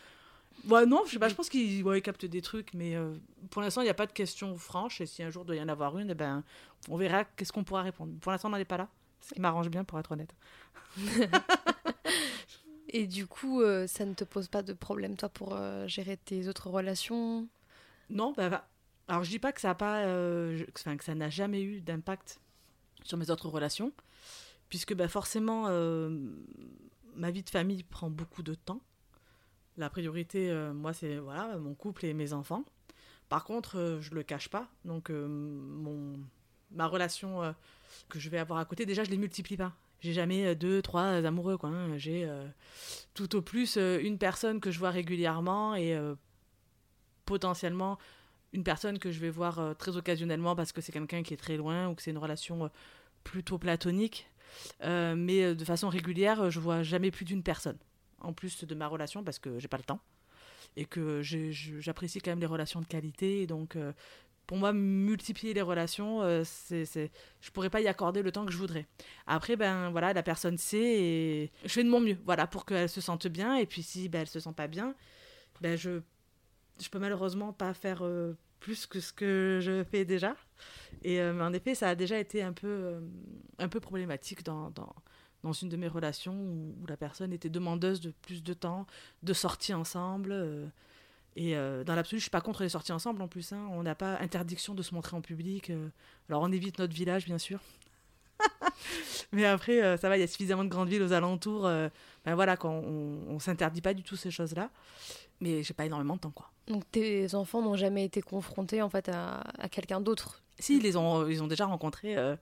Ouais, 0.67 0.87
non, 0.87 1.03
je, 1.07 1.13
sais 1.13 1.19
pas, 1.19 1.29
je 1.29 1.35
pense 1.35 1.49
qu'ils 1.49 1.83
ouais, 1.83 2.01
captent 2.03 2.27
des 2.27 2.43
trucs, 2.43 2.75
mais 2.75 2.97
euh, 2.97 3.15
pour 3.51 3.63
l'instant, 3.63 3.81
il 3.81 3.85
n'y 3.85 3.91
a 3.91 3.95
pas 3.95 4.07
de 4.07 4.13
question 4.13 4.57
franche. 4.57 5.01
Et 5.01 5.07
si 5.07 5.23
un 5.23 5.31
jour 5.31 5.45
il 5.45 5.47
doit 5.47 5.57
y 5.57 5.63
en 5.63 5.69
avoir 5.69 5.99
une, 5.99 6.11
eh 6.11 6.15
ben, 6.15 6.43
on 6.89 6.97
verra 6.97 7.25
qu'est-ce 7.25 7.53
qu'on 7.53 7.65
pourra 7.65 7.83
répondre. 7.83 8.13
Pour 8.21 8.33
l'instant, 8.33 8.49
on 8.49 8.53
n'en 8.53 8.59
est 8.59 8.65
pas 8.65 8.77
là. 8.77 8.89
Ce 9.21 9.35
qui 9.35 9.41
m'arrange 9.41 9.69
bien, 9.69 9.85
pour 9.85 9.99
être 9.99 10.13
honnête. 10.13 10.35
et 12.89 13.07
du 13.07 13.27
coup, 13.27 13.63
euh, 13.63 13.87
ça 13.87 14.05
ne 14.05 14.15
te 14.15 14.25
pose 14.25 14.49
pas 14.49 14.63
de 14.63 14.73
problème, 14.73 15.17
toi, 15.17 15.29
pour 15.29 15.55
euh, 15.55 15.87
gérer 15.87 16.17
tes 16.17 16.49
autres 16.49 16.69
relations? 16.69 17.49
Non, 18.11 18.33
bah, 18.37 18.49
bah, 18.49 18.69
alors 19.07 19.25
je 19.25 19.31
dis 19.31 19.39
pas 19.39 19.53
que 19.53 19.61
ça 19.61 19.71
a 19.71 19.75
pas, 19.75 20.03
enfin, 20.77 20.97
que 20.97 21.05
ça 21.05 21.15
n'a 21.15 21.31
jamais 21.31 21.63
eu 21.63 21.81
d'impact 21.81 22.41
sur 23.05 23.17
mes 23.17 23.31
autres 23.31 23.49
relations, 23.49 23.93
puisque 24.69 24.95
bah, 24.95 25.09
forcément, 25.09 25.69
ma 27.15 27.31
vie 27.31 27.43
de 27.43 27.51
famille 27.51 27.83
prend 27.83 28.11
beaucoup 28.11 28.43
de 28.43 28.55
temps. 28.55 28.81
La 29.79 29.89
priorité, 29.89 30.51
euh, 30.51 30.75
moi, 30.75 30.93
c'est 30.93 31.19
voilà, 31.19 31.57
mon 31.57 31.73
couple 31.73 32.05
et 32.05 32.13
mes 32.13 32.33
enfants. 32.33 32.65
Par 33.29 33.45
contre, 33.45 33.79
euh, 33.79 34.01
je 34.01 34.13
le 34.13 34.25
cache 34.25 34.49
pas. 34.49 34.67
Donc, 34.85 35.09
euh, 35.09 35.29
mon, 35.29 36.19
ma 36.73 36.89
relation 36.89 37.55
que 38.09 38.19
je 38.19 38.29
vais 38.29 38.39
avoir 38.39 38.59
à 38.59 38.65
côté, 38.65 38.87
déjà, 38.87 39.05
je 39.05 39.11
les 39.11 39.17
multiplie 39.17 39.57
pas. 39.57 39.73
J'ai 40.01 40.13
jamais 40.13 40.57
deux, 40.57 40.83
trois 40.83 41.05
amoureux. 41.05 41.57
Hein. 41.63 41.97
J'ai 41.97 42.29
tout 43.15 43.37
au 43.37 43.43
plus 43.43 43.77
une 43.77 44.19
personne 44.19 44.61
que 44.61 44.71
je 44.71 44.79
vois 44.79 44.91
régulièrement 44.91 45.75
et 45.75 45.99
potentiellement 47.25 47.99
une 48.53 48.63
personne 48.63 48.99
que 49.01 49.11
je 49.11 49.19
vais 49.19 49.31
voir 49.31 49.77
très 49.77 49.97
occasionnellement 49.97 50.55
parce 50.55 50.71
que 50.71 50.81
c'est 50.81 50.93
quelqu'un 50.93 51.25
qui 51.25 51.35
est 51.35 51.39
très 51.39 51.57
loin 51.57 51.89
ou 51.89 51.95
que 51.95 52.03
c'est 52.03 52.13
une 52.13 52.19
relation 52.19 52.71
plutôt 53.25 53.59
platonique. 53.59 54.31
mais 54.85 55.55
de 55.55 55.65
façon 55.65 55.89
régulière, 55.89 56.49
je 56.49 56.61
vois 56.61 56.85
jamais 56.85 57.11
plus 57.11 57.25
d'une 57.25 57.43
personne 57.43 57.79
en 58.21 58.33
plus 58.33 58.65
de 58.65 58.75
ma 58.75 58.87
relation 58.87 59.23
parce 59.23 59.39
que 59.39 59.59
j'ai 59.59 59.69
pas 59.69 59.77
le 59.77 59.85
temps 59.85 60.01
et 60.77 60.85
que 60.85 61.23
j'apprécie 61.23 62.21
quand 62.21 62.31
même 62.31 62.41
les 62.41 62.47
relations 62.47 62.81
de 62.81 62.87
qualité. 62.87 63.43
Et 63.43 63.47
donc, 63.47 63.77
euh, 63.77 63.93
pour 64.47 64.59
moi, 64.59 64.73
multiplier 64.73 65.55
les 65.55 65.63
relations, 65.63 66.23
euh, 66.23 66.43
c'est, 66.45 66.85
je 67.41 67.51
pourrais 67.51 67.71
pas 67.71 67.81
y 67.81 67.89
accorder 67.89 68.23
le 68.23 68.33
temps 68.33 68.47
que 68.47 68.53
je 68.53 68.59
voudrais. 68.59 68.87
Après, 69.27 69.57
ben 69.57 69.91
voilà, 69.91 70.13
la 70.13 70.23
personne 70.23 70.57
sait 70.57 70.79
et 70.79 71.53
je 71.65 71.69
fais 71.69 71.85
de 71.85 71.91
mon 71.91 72.01
mieux, 72.01 72.17
voilà, 72.25 72.47
pour 72.47 72.65
qu'elle 72.65 72.89
se 72.89 73.01
sente 73.01 73.27
bien. 73.27 73.57
Et 73.57 73.67
puis 73.67 73.83
si 73.83 74.09
ben, 74.09 74.23
elle 74.23 74.29
se 74.29 74.41
sent 74.41 74.53
pas 74.57 74.69
bien, 74.69 74.95
ben 75.61 75.77
je 75.77 76.01
je 76.81 76.89
peux 76.89 77.01
malheureusement 77.01 77.53
pas 77.53 77.75
faire 77.75 78.05
euh, 78.05 78.37
plus 78.61 78.87
que 78.87 79.01
ce 79.01 79.13
que 79.13 79.59
je 79.61 79.83
fais 79.83 80.05
déjà. 80.05 80.37
Et 81.03 81.21
en 81.23 81.53
effet, 81.53 81.75
ça 81.75 81.89
a 81.89 81.95
déjà 81.97 82.19
été 82.19 82.41
un 82.43 82.53
peu, 82.53 83.01
un 83.59 83.69
peu 83.69 83.81
problématique 83.81 84.45
dans, 84.45 84.73
dans, 85.43 85.53
une 85.53 85.69
de 85.69 85.77
mes 85.77 85.89
relations 85.89 86.35
où, 86.35 86.87
la 86.87 86.97
personne 86.97 87.33
était 87.33 87.49
demandeuse 87.49 88.01
de 88.01 88.13
plus 88.23 88.43
de 88.43 88.53
temps, 88.55 88.87
de 89.23 89.33
sorties 89.33 89.75
ensemble. 89.75 90.35
Et 91.37 91.55
dans 91.55 91.95
l'absolu, 91.95 92.19
je 92.19 92.25
suis 92.25 92.31
pas 92.31 92.41
contre 92.41 92.63
les 92.63 92.71
sorties 92.71 92.93
ensemble 92.93 93.23
en 93.23 93.29
plus. 93.29 93.53
Hein. 93.53 93.69
On 93.71 93.83
n'a 93.83 93.95
pas 93.95 94.19
interdiction 94.19 94.75
de 94.75 94.83
se 94.83 94.95
montrer 94.95 95.17
en 95.17 95.21
public. 95.21 95.71
alors 96.29 96.43
on 96.43 96.53
évite 96.53 96.79
notre 96.79 96.95
village, 96.95 97.25
bien 97.27 97.39
sûr. 97.39 97.61
Mais 99.33 99.45
après, 99.45 99.83
euh, 99.83 99.97
ça 99.97 100.09
va, 100.09 100.17
il 100.17 100.21
y 100.21 100.23
a 100.23 100.27
suffisamment 100.27 100.65
de 100.65 100.69
grandes 100.69 100.89
villes 100.89 101.03
aux 101.03 101.13
alentours. 101.13 101.67
Euh, 101.67 101.89
ben 102.25 102.35
voilà, 102.35 102.57
on, 102.65 103.25
on 103.29 103.39
s'interdit 103.39 103.81
pas 103.81 103.95
du 103.95 104.03
tout 104.03 104.17
ces 104.17 104.31
choses-là. 104.31 104.71
Mais 105.41 105.63
j'ai 105.63 105.75
pas 105.75 105.87
énormément 105.87 106.17
de 106.17 106.21
temps, 106.21 106.31
quoi. 106.31 106.51
Donc 106.67 106.85
tes 106.91 107.35
enfants 107.35 107.63
n'ont 107.63 107.77
jamais 107.77 108.05
été 108.05 108.21
confrontés 108.21 108.83
en 108.83 108.89
fait 108.89 109.09
à, 109.09 109.43
quelqu'un 109.71 110.01
d'autre? 110.01 110.43
Si, 110.59 110.77
ils 110.77 110.83
les 110.83 110.97
ont, 110.97 111.27
ils 111.29 111.43
ont 111.43 111.47
déjà 111.47 111.67
rencontrés. 111.67 112.17
Euh, 112.17 112.37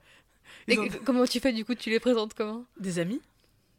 Et 0.67 0.77
comment 1.05 1.25
tu 1.25 1.39
fais 1.39 1.53
du 1.53 1.65
coup 1.65 1.75
Tu 1.75 1.89
les 1.89 1.99
présentes 1.99 2.33
comment? 2.33 2.65
Des 2.79 2.99
amis. 2.99 3.21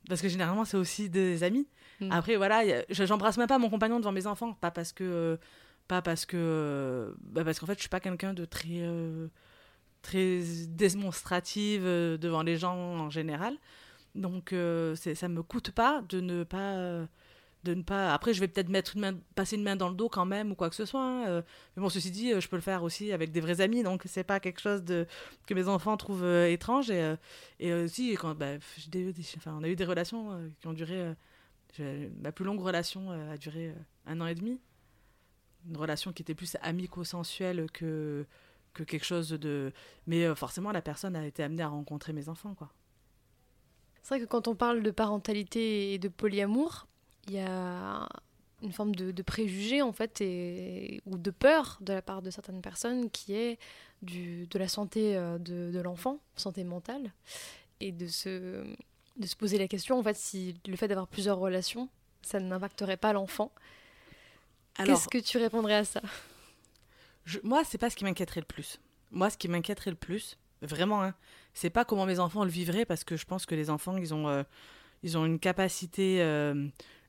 Parce 0.09 0.23
que 0.23 0.29
généralement, 0.29 0.65
c'est 0.65 0.77
aussi 0.77 1.11
des 1.11 1.43
amis. 1.43 1.67
Hmm. 2.01 2.11
Après, 2.13 2.37
voilà, 2.37 2.63
j'embrasse 2.91 3.37
même 3.37 3.49
pas 3.49 3.59
mon 3.59 3.69
compagnon 3.69 3.99
devant 3.99 4.13
mes 4.13 4.27
enfants. 4.27 4.55
Pas 4.55 4.71
parce 4.71 4.93
que. 4.93 5.39
pas 5.87 6.03
parce 6.03 6.27
que. 6.27 7.15
Bah 7.21 7.45
parce 7.45 7.59
qu'en 7.61 7.67
fait, 7.67 7.75
je 7.75 7.81
suis 7.81 7.89
pas 7.89 8.01
quelqu'un 8.01 8.35
de 8.35 8.45
très 8.45 8.83
très 10.03 10.41
démonstrative 10.69 11.83
euh, 11.85 12.17
devant 12.17 12.43
les 12.43 12.57
gens 12.57 12.77
en 12.77 13.11
général. 13.11 13.57
Donc 14.15 14.53
euh, 14.53 14.95
ça 14.97 15.29
me 15.29 15.43
coûte 15.43 15.71
pas 15.71 16.03
de 16.09 16.21
ne 16.21 16.45
pas 16.45 17.07
de 17.65 17.75
ne 17.75 17.83
pas 17.83 18.15
après 18.15 18.35
je 18.35 18.41
vais 18.41 18.49
peut-être 18.49 18.69
mettre 18.69 18.95
une 18.95 19.01
main 19.01 19.19
passer 19.35 19.57
une 19.57 19.63
main 19.63 19.77
dans 19.77 19.89
le 19.89 19.95
dos 19.95 20.09
quand 20.09 20.25
même 20.25 20.53
ou 20.53 20.55
quoi 20.55 20.71
que 20.71 20.77
ce 20.77 20.85
soit 20.85 21.03
hein, 21.03 21.27
euh. 21.27 21.43
mais 21.77 21.83
bon 21.83 21.89
ceci 21.89 22.11
dit 22.11 22.41
je 22.41 22.49
peux 22.49 22.57
le 22.57 22.63
faire 22.63 22.83
aussi 22.83 23.13
avec 23.13 23.33
des 23.33 23.41
vrais 23.41 23.61
amis 23.61 23.83
donc 23.83 24.03
c'est 24.07 24.25
pas 24.25 24.39
quelque 24.39 24.61
chose 24.61 24.85
de 24.85 25.07
que 25.47 25.55
mes 25.55 25.67
enfants 25.69 25.97
trouvent 25.97 26.25
étrange 26.25 26.91
et 26.91 27.15
et 27.59 27.73
aussi 27.73 28.15
quand 28.15 28.35
bah, 28.35 28.59
on 29.47 29.63
a 29.65 29.69
eu 29.69 29.77
des 29.77 29.85
relations 29.85 30.51
qui 30.61 30.67
ont 30.69 30.73
duré 30.73 31.15
ma 32.23 32.31
plus 32.31 32.45
longue 32.45 32.61
relation 32.61 33.11
a 33.11 33.37
duré 33.37 33.75
un 34.07 34.21
an 34.21 34.27
et 34.27 34.35
demi 34.35 34.61
une 35.69 35.77
relation 35.77 36.13
qui 36.13 36.23
était 36.23 36.35
plus 36.35 36.57
amico-sensuelle 36.63 37.67
que 37.73 38.25
que 38.79 38.85
quelque 38.85 39.05
chose 39.05 39.31
de. 39.31 39.73
Mais 40.07 40.25
euh, 40.25 40.35
forcément, 40.35 40.73
la 40.73 40.83
personne 40.83 41.17
a 41.17 41.27
été 41.27 41.43
amenée 41.43 41.63
à 41.63 41.69
rencontrer 41.69 42.13
mes 42.13 42.29
enfants, 42.29 42.55
quoi. 42.55 42.73
C'est 44.03 44.15
vrai 44.15 44.21
que 44.25 44.31
quand 44.31 44.49
on 44.49 44.55
parle 44.55 44.83
de 44.83 44.91
parentalité 44.91 45.93
et 45.93 45.99
de 45.99 46.09
polyamour, 46.09 46.87
il 47.29 47.35
y 47.35 47.41
a 47.41 48.09
une 48.63 48.73
forme 48.73 48.95
de, 48.95 49.23
préjugé 49.23 49.83
en 49.83 49.93
fait 49.93 50.21
et, 50.21 51.01
ou 51.07 51.17
de 51.17 51.31
peur 51.31 51.79
de 51.81 51.93
la 51.93 52.03
part 52.03 52.23
de 52.23 52.31
certaines 52.31 52.61
personnes 52.61 53.11
qui 53.11 53.35
est 53.35 53.59
du, 54.03 54.47
de 54.47 54.59
la 54.59 54.69
santé 54.69 55.17
euh, 55.17 55.39
de, 55.39 55.71
de 55.73 55.81
l'enfant, 55.81 56.21
santé 56.37 56.65
mentale, 56.65 57.13
et 57.81 57.93
de 57.93 58.07
se, 58.09 58.65
de 59.17 59.27
se 59.27 59.37
poser 59.37 59.59
la 59.59 59.69
question 59.69 59.99
en 59.99 60.03
fait 60.03 60.17
si 60.17 60.57
le 60.67 60.77
fait 60.77 60.89
d'avoir 60.89 61.07
plusieurs 61.07 61.39
relations, 61.39 61.89
ça 62.23 62.41
n'impacterait 62.41 62.97
pas 62.97 63.13
l'enfant. 63.13 63.53
Qu'est-ce 64.75 65.09
que 65.09 65.19
tu 65.19 65.39
répondrais 65.39 65.75
à 65.75 65.85
ça? 65.85 66.01
je, 67.25 67.39
moi, 67.43 67.63
c'est 67.65 67.79
pas 67.79 67.91
ce 67.91 67.97
qui 67.97 68.05
m'inquiéterait 68.05 68.41
le 68.41 68.47
plus. 68.47 68.81
Moi, 69.11 69.31
ce 69.31 69.37
qui 69.37 69.49
m'inquiéterait 69.49 69.91
le 69.91 69.97
plus, 69.97 70.39
vraiment, 70.63 71.03
hein, 71.03 71.15
c'est 71.53 71.71
pas 71.71 71.85
comment 71.85 72.07
mes 72.07 72.21
enfants 72.21 72.45
le 72.45 72.51
vivraient, 72.51 72.87
parce 72.87 73.05
que 73.05 73.17
je 73.17 73.25
pense 73.25 73.45
que 73.45 73.55
les 73.55 73.71
enfants, 73.71 73.97
ils 73.97 74.15
ont, 74.15 74.29
euh, 74.29 74.43
ils 75.03 75.19
ont 75.19 75.27
une 75.27 75.39
capacité 75.39 76.23
euh, 76.23 76.69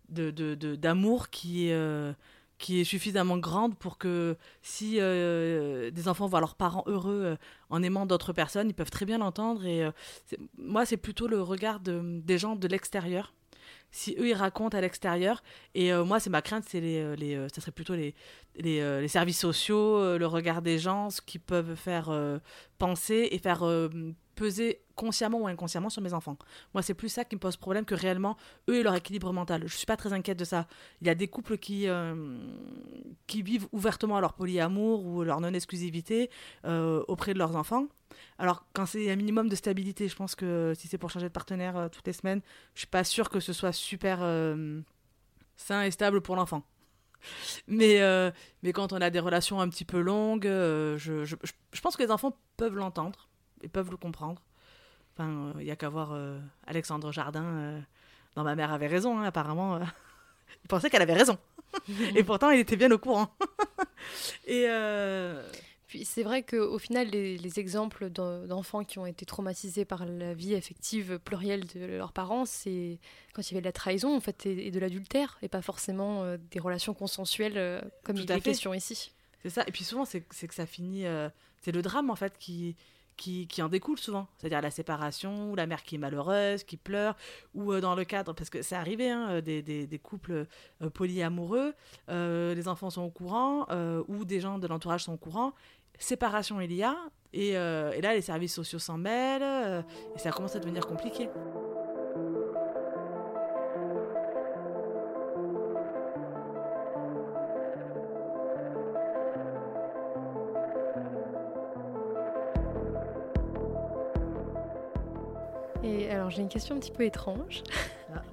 de, 0.09 0.55
d'amour 0.75 1.29
qui, 1.29 1.71
euh, 1.71 2.13
qui 2.57 2.81
est 2.81 2.83
suffisamment 2.83 3.37
grande 3.37 3.77
pour 3.77 3.97
que 3.97 4.37
si 4.61 4.95
des 4.95 6.07
enfants 6.07 6.27
voient 6.27 6.39
leurs 6.39 6.55
parents 6.55 6.83
heureux 6.87 7.37
en 7.69 7.83
aimant 7.83 8.05
d'autres 8.05 8.33
personnes, 8.33 8.69
ils 8.69 8.73
peuvent 8.73 8.91
très 8.91 9.05
bien 9.05 9.17
l'entendre. 9.17 9.65
Et 9.65 9.87
moi, 10.57 10.85
c'est 10.85 10.97
plutôt 10.97 11.27
le 11.27 11.41
regard 11.41 11.79
des 11.79 12.37
gens 12.37 12.55
de 12.55 12.67
l'extérieur 12.67 13.33
si 13.91 14.15
eux 14.19 14.29
ils 14.29 14.33
racontent 14.33 14.77
à 14.77 14.81
l'extérieur 14.81 15.43
et 15.73 15.91
euh, 15.91 16.03
moi 16.03 16.19
c'est 16.19 16.29
ma 16.29 16.41
crainte 16.41 16.65
c'est 16.67 16.79
les, 16.79 16.99
euh, 16.99 17.15
les 17.15 17.35
euh, 17.35 17.47
ça 17.53 17.61
serait 17.61 17.71
plutôt 17.71 17.95
les 17.95 18.13
les, 18.55 18.81
les 19.01 19.07
services 19.07 19.39
sociaux 19.39 20.17
le 20.17 20.25
regard 20.25 20.61
des 20.61 20.79
gens 20.79 21.09
ce 21.09 21.21
qui 21.21 21.39
peuvent 21.39 21.75
faire 21.75 22.11
penser 22.77 23.29
et 23.31 23.39
faire 23.39 23.63
peser 24.39 24.81
consciemment 24.95 25.39
ou 25.39 25.47
inconsciemment 25.47 25.89
sur 25.89 26.01
mes 26.01 26.13
enfants. 26.13 26.37
Moi, 26.73 26.81
c'est 26.81 26.93
plus 26.93 27.09
ça 27.09 27.25
qui 27.25 27.35
me 27.35 27.39
pose 27.39 27.57
problème 27.57 27.85
que 27.85 27.95
réellement 27.95 28.37
eux 28.69 28.77
et 28.77 28.83
leur 28.83 28.95
équilibre 28.95 29.33
mental. 29.33 29.63
Je 29.65 29.75
suis 29.75 29.85
pas 29.85 29.97
très 29.97 30.13
inquiète 30.13 30.39
de 30.39 30.45
ça. 30.45 30.67
Il 31.01 31.07
y 31.07 31.09
a 31.09 31.15
des 31.15 31.27
couples 31.27 31.57
qui, 31.57 31.87
qui 33.27 33.41
vivent 33.41 33.67
ouvertement 33.71 34.19
leur 34.19 34.33
polyamour 34.33 35.05
ou 35.05 35.23
leur 35.23 35.41
non-exclusivité 35.41 36.29
auprès 36.63 37.33
de 37.33 37.39
leurs 37.39 37.55
enfants. 37.55 37.87
Alors, 38.37 38.65
quand 38.73 38.85
c'est 38.85 39.11
un 39.11 39.15
minimum 39.15 39.49
de 39.49 39.55
stabilité, 39.55 40.07
je 40.07 40.15
pense 40.15 40.35
que 40.35 40.73
si 40.77 40.87
c'est 40.87 40.97
pour 40.97 41.09
changer 41.09 41.27
de 41.27 41.33
partenaire 41.33 41.77
euh, 41.77 41.89
toutes 41.89 42.07
les 42.07 42.13
semaines, 42.13 42.41
je 42.73 42.79
suis 42.79 42.87
pas 42.87 43.03
sûre 43.03 43.29
que 43.29 43.39
ce 43.39 43.53
soit 43.53 43.73
super 43.73 44.19
euh, 44.21 44.81
sain 45.57 45.83
et 45.83 45.91
stable 45.91 46.21
pour 46.21 46.35
l'enfant. 46.35 46.63
Mais, 47.67 48.01
euh, 48.01 48.31
mais 48.63 48.71
quand 48.71 48.93
on 48.93 49.01
a 49.01 49.09
des 49.09 49.19
relations 49.19 49.59
un 49.59 49.67
petit 49.67 49.85
peu 49.85 49.99
longues, 49.99 50.45
je, 50.45 51.25
je, 51.25 51.81
pense 51.81 51.97
que 51.97 52.03
les 52.03 52.11
enfants 52.11 52.37
peuvent 52.55 52.75
l'entendre 52.75 53.28
et 53.61 53.67
peuvent 53.67 53.91
le 53.91 53.97
comprendre. 53.97 54.41
Enfin, 55.13 55.53
il 55.59 55.65
n'y 55.65 55.71
a 55.71 55.75
qu'à 55.75 55.89
voir 55.89 56.17
Alexandre 56.65 57.11
Jardin 57.11 57.81
dans 58.35 58.43
Ma 58.43 58.55
mère 58.55 58.71
avait 58.71 58.87
raison, 58.87 59.19
hein, 59.19 59.23
apparemment. 59.23 59.79
il 60.63 60.67
pensait 60.67 60.89
qu'elle 60.89 61.01
avait 61.01 61.13
raison. 61.13 61.37
et 62.15 62.23
pourtant, 62.23 62.51
il 62.51 62.59
était 62.59 62.77
bien 62.77 62.91
au 62.91 62.97
courant. 62.97 63.35
et 64.47 64.67
puis 65.89 66.05
c'est 66.05 66.21
vrai 66.21 66.43
qu'au 66.43 66.77
final, 66.77 67.07
les, 67.07 67.59
exemples 67.59 68.11
d'enfants 68.11 68.83
qui 68.83 68.99
ont 68.99 69.07
été 69.07 69.25
traumatisés 69.25 69.85
par 69.85 70.05
la 70.05 70.35
vie 70.35 70.53
affective 70.53 71.17
plurielle 71.17 71.65
de 71.65 71.83
leurs 71.83 72.13
parents, 72.13 72.45
c'est 72.45 72.99
quand 73.33 73.41
il 73.41 73.55
y 73.55 73.55
avait 73.55 73.61
de 73.61 73.65
la 73.65 73.71
trahison 73.71 74.15
en 74.15 74.19
fait 74.19 74.45
et, 74.45 74.69
de 74.69 74.79
l'adultère, 74.79 75.39
et 75.41 75.47
pas 75.47 75.63
forcément 75.63 76.23
euh, 76.23 76.37
des 76.51 76.59
relations 76.59 76.93
consensuelles 76.93 77.57
euh, 77.57 77.81
comme 78.03 78.17
il 78.17 78.31
est 78.31 78.39
question 78.41 78.71
ici. 78.75 79.11
C'est 79.41 79.49
ça. 79.49 79.63
Et 79.65 79.71
puis 79.71 79.83
souvent, 79.83 80.05
c'est 80.05 80.21
que 80.21 80.53
ça 80.53 80.67
finit. 80.67 81.07
Euh, 81.07 81.27
c'est 81.61 81.71
le 81.71 81.81
drame 81.81 82.11
en 82.11 82.15
fait 82.15 82.37
qui, 82.37 82.75
qui, 83.19 83.61
en 83.61 83.69
découle 83.69 83.99
souvent. 83.99 84.27
C'est-à-dire 84.37 84.61
la 84.61 84.71
séparation, 84.71 85.53
la 85.55 85.67
mère 85.67 85.83
qui 85.83 85.95
est 85.95 85.97
malheureuse, 85.99 86.63
qui 86.63 86.77
pleure, 86.77 87.15
ou 87.53 87.75
dans 87.79 87.93
le 87.93 88.05
cadre, 88.05 88.33
parce 88.33 88.49
que 88.49 88.61
c'est 88.61 88.75
arrivé, 88.75 89.09
hein, 89.09 89.41
des, 89.41 89.61
des, 89.61 89.99
couples 89.99 90.45
polyamoureux, 90.93 91.73
les 92.07 92.67
enfants 92.67 92.89
sont 92.89 93.03
au 93.03 93.09
courant, 93.09 93.67
ou 94.07 94.25
des 94.25 94.39
gens 94.39 94.57
de 94.57 94.67
l'entourage 94.67 95.03
sont 95.03 95.13
au 95.13 95.17
courant, 95.17 95.53
séparation 95.99 96.61
il 96.61 96.73
y 96.73 96.83
a, 96.83 96.95
et, 97.33 97.57
euh, 97.57 97.99
là 98.01 98.13
les 98.13 98.21
services 98.21 98.53
sociaux 98.53 98.79
s'en 98.79 98.97
mêlent, 98.97 99.43
euh, 99.43 99.81
et 100.15 100.19
ça 100.19 100.31
commence 100.31 100.55
à 100.55 100.59
devenir 100.59 100.87
compliqué. 100.87 101.29
Et 115.83 116.09
alors 116.09 116.29
j'ai 116.29 116.41
une 116.41 116.49
question 116.49 116.75
un 116.75 116.79
petit 116.79 116.91
peu 116.91 117.03
étrange. 117.03 117.63
Ah. 118.13 118.23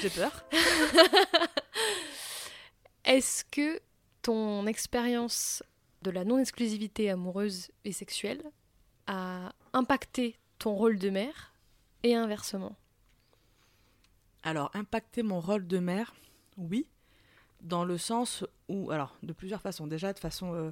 j'ai 0.00 0.10
peur. 0.10 0.44
Est-ce 3.04 3.44
que 3.44 3.80
ton 4.22 4.66
expérience 4.66 5.62
de 6.02 6.10
la 6.10 6.24
non-exclusivité 6.24 7.10
amoureuse 7.10 7.70
et 7.84 7.92
sexuelle 7.92 8.42
a 9.06 9.52
impacté 9.72 10.38
ton 10.58 10.74
rôle 10.74 10.98
de 10.98 11.10
mère 11.10 11.52
et 12.02 12.14
inversement? 12.14 12.76
Alors, 14.42 14.70
impacter 14.74 15.22
mon 15.22 15.40
rôle 15.40 15.66
de 15.66 15.78
mère, 15.78 16.14
oui, 16.58 16.86
dans 17.62 17.84
le 17.84 17.96
sens 17.96 18.44
où, 18.68 18.90
alors, 18.90 19.16
de 19.22 19.32
plusieurs 19.32 19.62
façons. 19.62 19.86
Déjà, 19.86 20.12
de 20.12 20.18
façon 20.18 20.54
euh, 20.54 20.70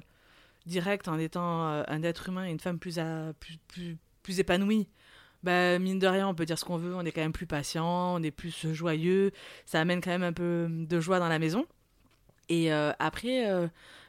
directe, 0.65 1.07
en 1.07 1.17
étant 1.17 1.69
euh, 1.69 1.83
un 1.87 2.03
être 2.03 2.29
humain 2.29 2.45
et 2.45 2.51
une 2.51 2.59
femme 2.59 2.77
plus, 2.77 2.99
plus, 3.39 3.57
plus, 3.67 3.97
épanouie. 4.31 4.87
Bah, 5.43 5.77
mine 5.77 5.99
de 5.99 6.07
rien, 6.07 6.27
on 6.27 6.33
peut 6.33 6.45
dire 6.45 6.57
ce 6.57 6.63
qu'on 6.63 6.77
veut, 6.77 6.95
on 6.95 7.01
est 7.01 7.11
quand 7.11 7.21
même 7.21 7.33
plus 7.33 7.45
patient, 7.45 8.15
on 8.15 8.23
est 8.23 8.31
plus 8.31 8.73
joyeux, 8.73 9.31
ça 9.65 9.81
amène 9.81 9.99
quand 9.99 10.11
même 10.11 10.23
un 10.23 10.31
peu 10.31 10.67
de 10.69 10.99
joie 11.01 11.19
dans 11.19 11.27
la 11.27 11.37
maison. 11.37 11.65
Et 12.47 12.71
euh, 12.73 12.93
après, 12.99 13.45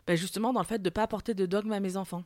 bah, 0.06 0.16
justement 0.16 0.52
dans 0.52 0.60
le 0.60 0.66
fait 0.66 0.78
de 0.78 0.86
ne 0.88 0.90
pas 0.90 1.02
apporter 1.02 1.34
de 1.34 1.46
dogme 1.46 1.72
à 1.72 1.80
mes 1.80 1.96
enfants. 1.96 2.24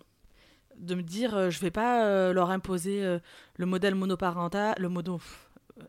De 0.77 0.95
me 0.95 1.03
dire, 1.03 1.35
euh, 1.37 1.51
je 1.51 1.59
ne 1.59 1.63
vais 1.63 1.71
pas 1.71 2.07
euh, 2.07 2.33
leur 2.33 2.51
imposer 2.51 3.05
euh, 3.05 3.19
le 3.57 3.67
modèle 3.67 3.95
monoparental, 3.95 4.77
le 4.79 4.89
modo 4.89 5.21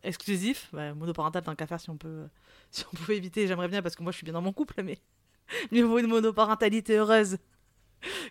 exclusif, 0.03 0.72
monoparental 0.74 1.44
tant 1.44 1.56
qu'à 1.56 1.65
faire 1.65 1.79
si 1.79 1.89
on 1.89 1.98
peut, 1.98 2.27
si 2.72 2.86
on 2.91 2.96
pouvait 2.96 3.18
éviter, 3.18 3.48
j'aimerais 3.48 3.68
bien 3.68 3.82
parce 3.82 3.96
que 3.96 4.03
moi 4.03 4.12
je 4.12 4.18
suis 4.18 4.25
bien 4.25 4.34
dans 4.34 4.41
mon 4.41 4.53
couple, 4.53 4.84
mais 4.84 5.00
mieux 5.72 5.84
vaut 5.84 6.00
une 6.00 6.08
monoparentalité 6.08 6.98
heureuse 6.98 7.38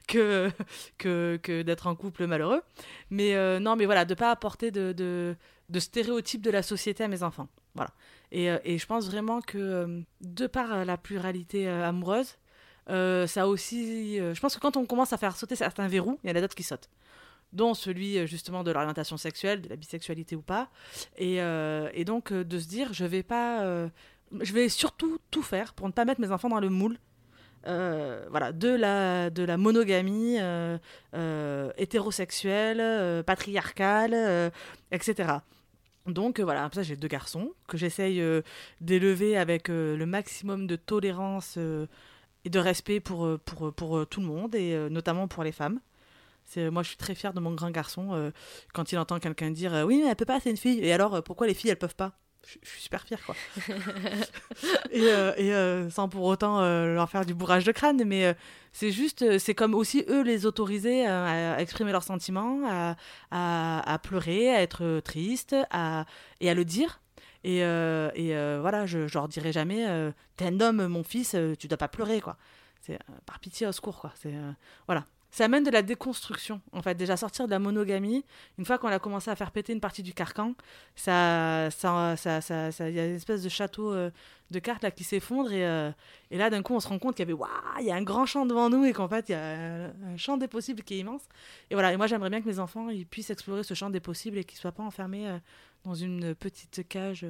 que, 0.06 0.50
que, 0.98 1.38
que 1.42 1.62
d'être 1.62 1.86
en 1.86 1.94
couple 1.94 2.26
malheureux. 2.26 2.62
Mais 3.10 3.60
non, 3.60 3.76
mais 3.76 3.86
voilà, 3.86 4.04
de 4.04 4.14
pas 4.14 4.30
apporter 4.30 4.70
de, 4.70 4.92
de, 4.92 5.78
stéréotypes 5.80 6.42
de 6.42 6.50
la 6.50 6.62
société 6.62 7.04
à 7.04 7.08
mes 7.08 7.22
enfants. 7.22 7.48
Voilà. 7.74 7.92
Et, 8.32 8.46
et 8.64 8.78
je 8.78 8.86
pense 8.86 9.08
vraiment 9.10 9.40
que 9.40 10.02
de 10.20 10.46
par 10.46 10.84
la 10.84 10.96
pluralité 10.96 11.68
amoureuse, 11.68 12.36
Euh, 12.90 13.26
ça 13.26 13.46
aussi, 13.46 14.18
euh, 14.18 14.32
je 14.34 14.40
pense 14.40 14.54
que 14.56 14.60
quand 14.60 14.78
on 14.78 14.86
commence 14.86 15.12
à 15.12 15.18
faire 15.18 15.36
sauter 15.36 15.56
certains 15.56 15.88
verrous, 15.88 16.18
il 16.24 16.30
y 16.30 16.32
en 16.32 16.36
a 16.36 16.40
d'autres 16.40 16.54
qui 16.54 16.62
sautent 16.62 16.88
dont 17.52 17.74
celui 17.74 18.26
justement 18.26 18.64
de 18.64 18.70
l'orientation 18.72 19.18
sexuelle, 19.18 19.60
de 19.60 19.68
la 19.68 19.76
bisexualité 19.76 20.36
ou 20.36 20.42
pas, 20.42 20.70
et, 21.18 21.36
et 21.92 22.04
donc 22.04 22.32
de 22.32 22.58
se 22.58 22.66
dire 22.66 22.94
je 22.94 23.06
vais 23.06 23.22
pas, 23.22 23.88
je 24.40 24.52
vais 24.52 24.68
surtout 24.70 25.18
tout 25.30 25.42
faire 25.42 25.72
pour 25.74 25.86
ne 25.86 25.92
pas 25.92 26.04
mettre 26.04 26.20
mes 26.20 26.30
enfants 26.30 26.50
dans 26.50 26.60
le 26.60 26.70
moule 26.70 26.98
euh, 27.66 28.24
voilà, 28.30 28.52
de 28.52 28.68
la, 28.68 29.30
de 29.30 29.42
la 29.42 29.56
monogamie 29.56 30.36
euh, 30.40 30.78
euh, 31.14 31.70
hétérosexuelle, 31.76 33.24
patriarcale, 33.24 34.52
etc. 34.92 35.32
Donc 36.06 36.40
voilà, 36.40 36.70
ça 36.72 36.82
j'ai 36.82 36.96
deux 36.96 37.08
garçons 37.08 37.52
que 37.66 37.76
j'essaye 37.76 38.22
d'élever 38.80 39.36
avec 39.36 39.68
le 39.68 40.04
maximum 40.04 40.66
de 40.66 40.76
tolérance 40.76 41.58
et 42.44 42.50
de 42.50 42.58
respect 42.58 43.00
pour, 43.00 43.38
pour, 43.40 43.72
pour 43.74 44.06
tout 44.06 44.20
le 44.20 44.26
monde, 44.26 44.54
et 44.54 44.88
notamment 44.90 45.28
pour 45.28 45.44
les 45.44 45.52
femmes. 45.52 45.80
Moi, 46.56 46.82
je 46.82 46.88
suis 46.88 46.96
très 46.96 47.14
fière 47.14 47.34
de 47.34 47.40
mon 47.40 47.52
grand 47.54 47.70
garçon 47.70 48.32
quand 48.72 48.92
il 48.92 48.98
entend 48.98 49.18
quelqu'un 49.18 49.50
dire 49.50 49.84
Oui, 49.86 50.00
mais 50.02 50.08
elle 50.08 50.16
peut 50.16 50.24
pas, 50.24 50.40
c'est 50.40 50.50
une 50.50 50.56
fille. 50.56 50.78
Et 50.80 50.92
alors, 50.92 51.22
pourquoi 51.22 51.46
les 51.46 51.54
filles, 51.54 51.70
elles 51.70 51.78
peuvent 51.78 51.96
pas? 51.96 52.14
Je, 52.46 52.68
suis 52.68 52.82
super 52.82 53.02
fière, 53.02 53.20
quoi. 53.24 53.34
et, 54.90 55.02
euh, 55.02 55.32
et 55.36 55.54
euh, 55.54 55.90
sans 55.90 56.08
pour 56.08 56.24
autant 56.24 56.60
euh, 56.60 56.94
leur 56.94 57.10
faire 57.10 57.26
du 57.26 57.34
bourrage 57.34 57.64
de 57.64 57.72
crâne, 57.72 58.02
mais 58.04 58.34
c'est 58.72 58.90
juste, 58.90 59.38
c'est 59.38 59.54
comme 59.54 59.74
aussi 59.74 60.04
eux 60.08 60.22
les 60.22 60.46
autoriser 60.46 61.06
à, 61.06 61.60
exprimer 61.60 61.92
leurs 61.92 62.04
sentiments, 62.04 62.60
à, 62.66 62.96
à, 63.30 63.92
à, 63.92 63.98
pleurer, 63.98 64.50
à 64.50 64.62
être 64.62 65.00
triste, 65.00 65.54
à, 65.70 66.06
et 66.40 66.48
à 66.50 66.54
le 66.54 66.64
dire. 66.64 67.00
Et, 67.44 67.58
et 67.58 68.58
voilà, 68.60 68.86
je, 68.86 69.06
je 69.06 69.14
leur 69.14 69.28
dirai 69.28 69.52
jamais, 69.52 69.86
t'es 70.36 70.46
un 70.46 70.60
homme, 70.60 70.86
mon 70.86 71.04
fils, 71.04 71.36
tu 71.58 71.68
dois 71.68 71.78
pas 71.78 71.88
pleurer, 71.88 72.20
quoi. 72.20 72.36
C'est 72.80 72.98
par 73.26 73.40
pitié 73.40 73.66
au 73.66 73.72
secours, 73.72 74.00
quoi. 74.00 74.12
C'est 74.16 74.32
voilà 74.86 75.04
ça 75.30 75.44
amène 75.44 75.62
de 75.62 75.70
la 75.70 75.82
déconstruction. 75.82 76.60
En 76.72 76.82
fait, 76.82 76.94
déjà 76.94 77.16
sortir 77.16 77.46
de 77.46 77.50
la 77.50 77.58
monogamie, 77.58 78.24
une 78.58 78.64
fois 78.64 78.78
qu'on 78.78 78.88
a 78.88 78.98
commencé 78.98 79.30
à 79.30 79.36
faire 79.36 79.50
péter 79.50 79.72
une 79.72 79.80
partie 79.80 80.02
du 80.02 80.14
carcan, 80.14 80.54
ça, 80.96 81.68
ça, 81.70 82.16
ça, 82.16 82.40
ça, 82.40 82.90
y 82.90 82.98
a 82.98 83.06
une 83.06 83.16
espèce 83.16 83.42
de 83.42 83.48
château 83.48 83.92
euh, 83.92 84.10
de 84.50 84.58
cartes 84.58 84.82
là 84.82 84.90
qui 84.90 85.04
s'effondre 85.04 85.52
et, 85.52 85.66
euh, 85.66 85.90
et, 86.30 86.38
là 86.38 86.48
d'un 86.48 86.62
coup 86.62 86.74
on 86.74 86.80
se 86.80 86.88
rend 86.88 86.98
compte 86.98 87.14
qu'il 87.14 87.22
y 87.22 87.28
avait 87.30 87.38
waouh, 87.38 87.50
il 87.80 87.86
y 87.86 87.90
a 87.90 87.94
un 87.94 88.02
grand 88.02 88.24
champ 88.24 88.46
devant 88.46 88.70
nous 88.70 88.84
et 88.86 88.94
qu'en 88.94 89.08
fait 89.08 89.28
il 89.28 89.32
y 89.32 89.34
a 89.34 89.92
un 90.06 90.16
champ 90.16 90.38
des 90.38 90.48
possibles 90.48 90.82
qui 90.82 90.94
est 90.94 90.98
immense. 90.98 91.22
Et 91.70 91.74
voilà, 91.74 91.92
et 91.92 91.96
moi 91.96 92.06
j'aimerais 92.06 92.30
bien 92.30 92.40
que 92.40 92.48
mes 92.48 92.58
enfants 92.58 92.88
ils 92.88 93.06
puissent 93.06 93.30
explorer 93.30 93.62
ce 93.62 93.74
champ 93.74 93.90
des 93.90 94.00
possibles 94.00 94.38
et 94.38 94.44
qu'ils 94.44 94.58
soient 94.58 94.72
pas 94.72 94.82
enfermés 94.82 95.28
euh, 95.28 95.38
dans 95.84 95.94
une 95.94 96.34
petite 96.34 96.88
cage 96.88 97.26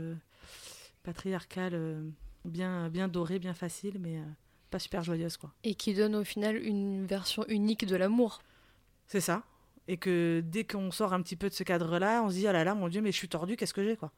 patriarcale 1.03 2.03
bien, 2.45 2.89
bien 2.89 3.09
dorée, 3.09 3.39
bien 3.39 3.55
facile, 3.55 3.99
mais 4.01 4.21
pas 4.69 4.79
super 4.79 5.03
joyeuse 5.03 5.37
quoi. 5.37 5.53
Et 5.65 5.75
qui 5.75 5.95
donne 5.95 6.15
au 6.15 6.25
final 6.25 6.57
une 6.57 7.07
version 7.07 7.45
unique 7.49 7.87
de 7.87 7.97
l'amour. 7.97 8.43
C'est 9.07 9.21
ça. 9.21 9.43
Et 9.87 9.97
que 9.97 10.43
dès 10.45 10.65
qu'on 10.65 10.91
sort 10.91 11.15
un 11.15 11.23
petit 11.23 11.37
peu 11.37 11.49
de 11.49 11.55
ce 11.55 11.63
cadre-là, 11.63 12.23
on 12.23 12.29
se 12.29 12.35
dit 12.35 12.47
oh 12.49 12.53
là 12.53 12.65
là 12.65 12.75
mon 12.75 12.89
dieu 12.89 13.01
mais 13.01 13.13
je 13.13 13.17
suis 13.17 13.29
tordu, 13.29 13.57
qu'est-ce 13.57 13.75
que 13.75 13.85
j'ai 13.85 13.97
quoi? 13.97 14.13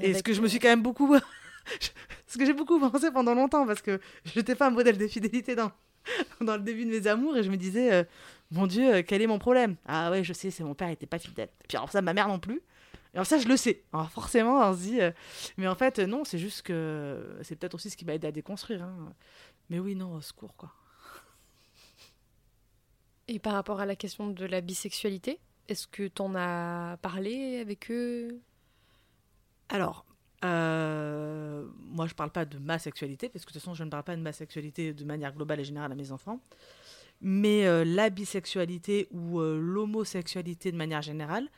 Et 0.00 0.14
ce 0.14 0.22
que 0.22 0.32
je 0.32 0.40
me 0.40 0.48
suis 0.48 0.58
quand 0.58 0.68
même 0.68 0.82
beaucoup 0.82 1.14
ce 2.26 2.38
que 2.38 2.46
j'ai 2.46 2.52
beaucoup 2.52 2.78
pensé 2.78 3.10
pendant 3.10 3.34
longtemps 3.34 3.66
parce 3.66 3.82
que 3.82 4.00
je 4.24 4.38
n'étais 4.38 4.54
pas 4.54 4.68
un 4.68 4.70
modèle 4.70 4.98
de 4.98 5.06
fidélité 5.06 5.54
dans 5.54 5.72
dans 6.40 6.56
le 6.56 6.62
début 6.62 6.84
de 6.84 6.90
mes 6.90 7.06
amours 7.06 7.36
et 7.36 7.42
je 7.42 7.50
me 7.50 7.56
disais 7.56 7.92
euh, 7.92 8.04
mon 8.50 8.66
dieu 8.66 9.02
quel 9.02 9.22
est 9.22 9.26
mon 9.26 9.38
problème? 9.38 9.76
Ah 9.86 10.10
ouais 10.10 10.22
je 10.22 10.32
sais 10.32 10.50
c'est 10.50 10.64
mon 10.64 10.74
père 10.74 10.88
il 10.88 10.92
était 10.92 11.06
pas 11.06 11.18
fidèle 11.18 11.48
et 11.62 11.66
puis 11.66 11.76
alors 11.76 11.90
ça 11.90 12.02
ma 12.02 12.12
mère 12.12 12.28
non 12.28 12.38
plus 12.38 12.62
et 13.14 13.16
alors 13.16 13.26
ça, 13.26 13.38
je 13.38 13.46
le 13.46 13.56
sais. 13.56 13.84
Alors 13.92 14.10
forcément, 14.10 14.58
on 14.68 14.74
se 14.74 14.82
dit... 14.82 15.00
Euh, 15.00 15.12
mais 15.56 15.68
en 15.68 15.76
fait, 15.76 16.00
non, 16.00 16.24
c'est 16.24 16.38
juste 16.38 16.62
que... 16.62 17.38
C'est 17.42 17.54
peut-être 17.54 17.74
aussi 17.74 17.88
ce 17.88 17.96
qui 17.96 18.04
m'a 18.04 18.14
aidé 18.14 18.26
à 18.26 18.32
déconstruire. 18.32 18.82
Hein. 18.82 19.12
Mais 19.70 19.78
oui, 19.78 19.94
non, 19.94 20.14
au 20.14 20.20
secours, 20.20 20.56
quoi. 20.56 20.72
Et 23.28 23.38
par 23.38 23.54
rapport 23.54 23.80
à 23.80 23.86
la 23.86 23.96
question 23.96 24.28
de 24.28 24.44
la 24.44 24.60
bisexualité, 24.60 25.38
est-ce 25.68 25.86
que 25.86 26.08
tu 26.08 26.20
en 26.20 26.34
as 26.34 26.98
parlé 27.00 27.58
avec 27.58 27.90
eux? 27.90 28.40
Alors, 29.68 30.04
euh, 30.44 31.66
moi, 31.78 32.06
je 32.06 32.14
parle 32.14 32.30
pas 32.30 32.44
de 32.44 32.58
ma 32.58 32.78
sexualité, 32.78 33.28
parce 33.28 33.44
que 33.44 33.50
de 33.50 33.54
toute 33.54 33.62
façon, 33.62 33.74
je 33.74 33.84
ne 33.84 33.90
parle 33.90 34.02
pas 34.02 34.16
de 34.16 34.20
ma 34.20 34.32
sexualité 34.32 34.92
de 34.92 35.04
manière 35.04 35.32
globale 35.32 35.60
et 35.60 35.64
générale 35.64 35.92
à 35.92 35.94
mes 35.94 36.12
enfants. 36.12 36.40
Mais 37.26 37.66
euh, 37.66 37.86
la 37.86 38.10
bisexualité 38.10 39.08
ou 39.10 39.40
euh, 39.40 39.58
l'homosexualité 39.58 40.70
de 40.70 40.76
manière 40.76 41.00
générale, 41.00 41.48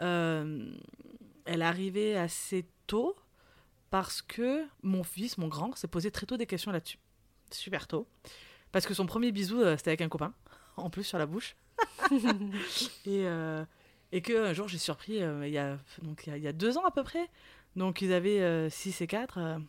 euh, 0.00 0.72
elle 1.44 1.60
arrivait 1.60 2.16
assez 2.16 2.64
tôt 2.86 3.14
parce 3.90 4.22
que 4.22 4.64
mon 4.82 5.04
fils, 5.04 5.36
mon 5.36 5.48
grand, 5.48 5.76
s'est 5.76 5.88
posé 5.88 6.10
très 6.10 6.24
tôt 6.24 6.38
des 6.38 6.46
questions 6.46 6.72
là-dessus. 6.72 6.96
Super 7.50 7.86
tôt. 7.86 8.06
Parce 8.72 8.86
que 8.86 8.94
son 8.94 9.04
premier 9.04 9.30
bisou, 9.30 9.62
c'était 9.76 9.90
avec 9.90 10.00
un 10.00 10.08
copain, 10.08 10.32
en 10.78 10.88
plus 10.88 11.04
sur 11.04 11.18
la 11.18 11.26
bouche. 11.26 11.54
et, 13.04 13.26
et 14.12 14.22
qu'un 14.22 14.54
jour, 14.54 14.68
j'ai 14.68 14.78
surpris, 14.78 15.16
il, 15.16 15.50
y 15.50 15.58
a, 15.58 15.76
donc, 16.00 16.28
il, 16.28 16.38
y 16.38 16.48
a, 16.48 16.52
deux 16.54 16.78
ans 16.78 16.84
à 16.86 16.90
peu 16.90 17.02
près. 17.02 17.28
Donc 17.76 18.00
ils 18.00 18.14
avaient 18.14 18.70
6 18.70 19.02
et 19.02 19.06
4 19.06 19.60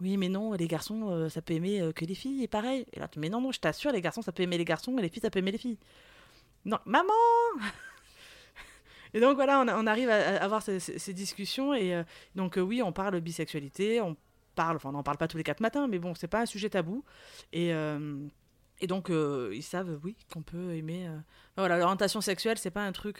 oui, 0.00 0.16
mais 0.16 0.28
non, 0.28 0.52
les 0.52 0.68
garçons, 0.68 1.10
euh, 1.10 1.28
ça 1.28 1.42
peut 1.42 1.54
aimer 1.54 1.80
euh, 1.80 1.92
que 1.92 2.04
les 2.04 2.14
filles, 2.14 2.44
et 2.44 2.48
pareil. 2.48 2.86
Et 2.92 3.00
là, 3.00 3.08
mais 3.16 3.28
non, 3.28 3.40
non, 3.40 3.50
je 3.50 3.58
t'assure, 3.58 3.90
les 3.90 4.00
garçons, 4.00 4.22
ça 4.22 4.30
peut 4.30 4.44
aimer 4.44 4.56
les 4.56 4.64
garçons, 4.64 4.96
et 4.96 5.02
les 5.02 5.08
filles, 5.08 5.22
ça 5.22 5.30
peut 5.30 5.40
aimer 5.40 5.50
les 5.50 5.58
filles. 5.58 5.78
Non, 6.64 6.78
maman 6.84 7.12
Et 9.14 9.20
donc 9.20 9.36
voilà, 9.36 9.60
on, 9.60 9.86
arrive 9.86 10.10
à, 10.10 10.42
avoir 10.42 10.62
ces, 10.62 11.12
discussions, 11.14 11.74
et 11.74 11.94
euh, 11.94 12.04
donc 12.34 12.58
oui, 12.62 12.82
on 12.82 12.92
parle 12.92 13.18
bisexualité, 13.20 14.00
on 14.00 14.16
parle, 14.54 14.76
enfin, 14.76 14.90
on 14.90 14.92
n'en 14.92 15.02
parle 15.02 15.16
pas 15.16 15.28
tous 15.28 15.38
les 15.38 15.42
quatre 15.42 15.60
matins, 15.60 15.88
mais 15.88 15.98
bon, 15.98 16.14
c'est 16.14 16.28
pas 16.28 16.40
un 16.40 16.46
sujet 16.46 16.70
tabou. 16.70 17.04
Et. 17.52 17.72
Et 18.80 18.86
donc, 18.86 19.08
ils 19.08 19.64
savent, 19.64 19.98
oui, 20.04 20.14
qu'on 20.32 20.42
peut 20.42 20.76
aimer. 20.76 21.10
Voilà, 21.56 21.78
l'orientation 21.78 22.20
sexuelle, 22.20 22.58
c'est 22.58 22.70
pas 22.70 22.84
un 22.84 22.92
truc. 22.92 23.18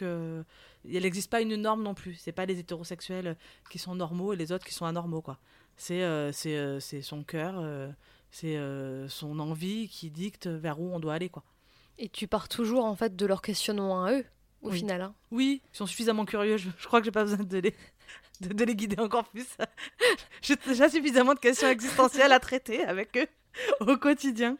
il 0.85 1.01
n'existe 1.01 1.29
pas 1.29 1.41
une 1.41 1.57
norme 1.57 1.83
non 1.83 1.93
plus. 1.93 2.13
C'est 2.13 2.31
pas 2.31 2.45
les 2.45 2.59
hétérosexuels 2.59 3.35
qui 3.69 3.77
sont 3.77 3.93
normaux 3.93 4.31
et 4.31 4.37
les 4.37 4.53
autres 4.53 4.65
qui 4.65 4.73
sont 4.73 4.85
anormaux, 4.85 5.21
quoi. 5.21 5.37
C'est 5.79 6.03
euh, 6.03 6.31
euh, 6.45 6.79
c'est 6.81 7.01
son 7.01 7.23
cœur, 7.23 7.55
euh, 7.57 7.89
c'est 8.31 8.59
son 9.07 9.39
envie 9.39 9.87
qui 9.87 10.11
dicte 10.11 10.47
vers 10.47 10.79
où 10.79 10.93
on 10.93 10.99
doit 10.99 11.13
aller. 11.13 11.29
quoi. 11.29 11.43
Et 11.97 12.09
tu 12.09 12.27
pars 12.27 12.49
toujours 12.49 12.83
en 12.83 12.95
fait 12.95 13.15
de 13.15 13.25
leur 13.25 13.41
questionnement 13.41 14.03
à 14.03 14.11
eux, 14.11 14.25
au 14.61 14.71
final. 14.71 15.01
Hein. 15.01 15.15
Oui, 15.31 15.61
ils 15.73 15.77
sont 15.77 15.85
suffisamment 15.85 16.25
curieux. 16.25 16.57
Je, 16.57 16.69
crois 16.85 16.99
que 16.99 17.05
j'ai 17.05 17.11
pas 17.11 17.23
besoin 17.23 17.45
de 17.45 17.57
les, 17.59 17.73
de, 18.41 18.65
les 18.65 18.75
guider 18.75 18.99
encore 18.99 19.23
plus. 19.29 19.47
j'ai 20.41 20.57
déjà 20.57 20.89
suffisamment 20.89 21.33
de 21.33 21.39
questions 21.39 21.69
existentielles 21.69 22.33
à 22.33 22.41
traiter 22.41 22.83
avec 22.83 23.17
eux 23.17 23.27
au 23.79 23.95
quotidien. 23.95 24.57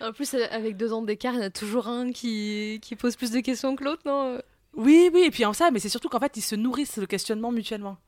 En 0.00 0.14
plus, 0.14 0.32
avec 0.32 0.78
deux 0.78 0.94
ans 0.94 1.02
d'écart, 1.02 1.34
il 1.34 1.40
y 1.40 1.40
en 1.40 1.46
a 1.46 1.50
toujours 1.50 1.88
un 1.88 2.10
qui, 2.10 2.78
qui 2.80 2.96
pose 2.96 3.16
plus 3.16 3.32
de 3.32 3.40
questions 3.40 3.76
que 3.76 3.84
l'autre, 3.84 4.02
non 4.06 4.40
Oui, 4.72 5.10
oui, 5.12 5.24
et 5.26 5.30
puis 5.30 5.44
en 5.44 5.52
ça, 5.52 5.70
mais 5.70 5.78
c'est 5.78 5.90
surtout 5.90 6.08
qu'en 6.08 6.20
fait, 6.20 6.38
ils 6.38 6.42
se 6.42 6.54
nourrissent 6.54 6.96
le 6.96 7.06
questionnement 7.06 7.52
mutuellement. 7.52 7.98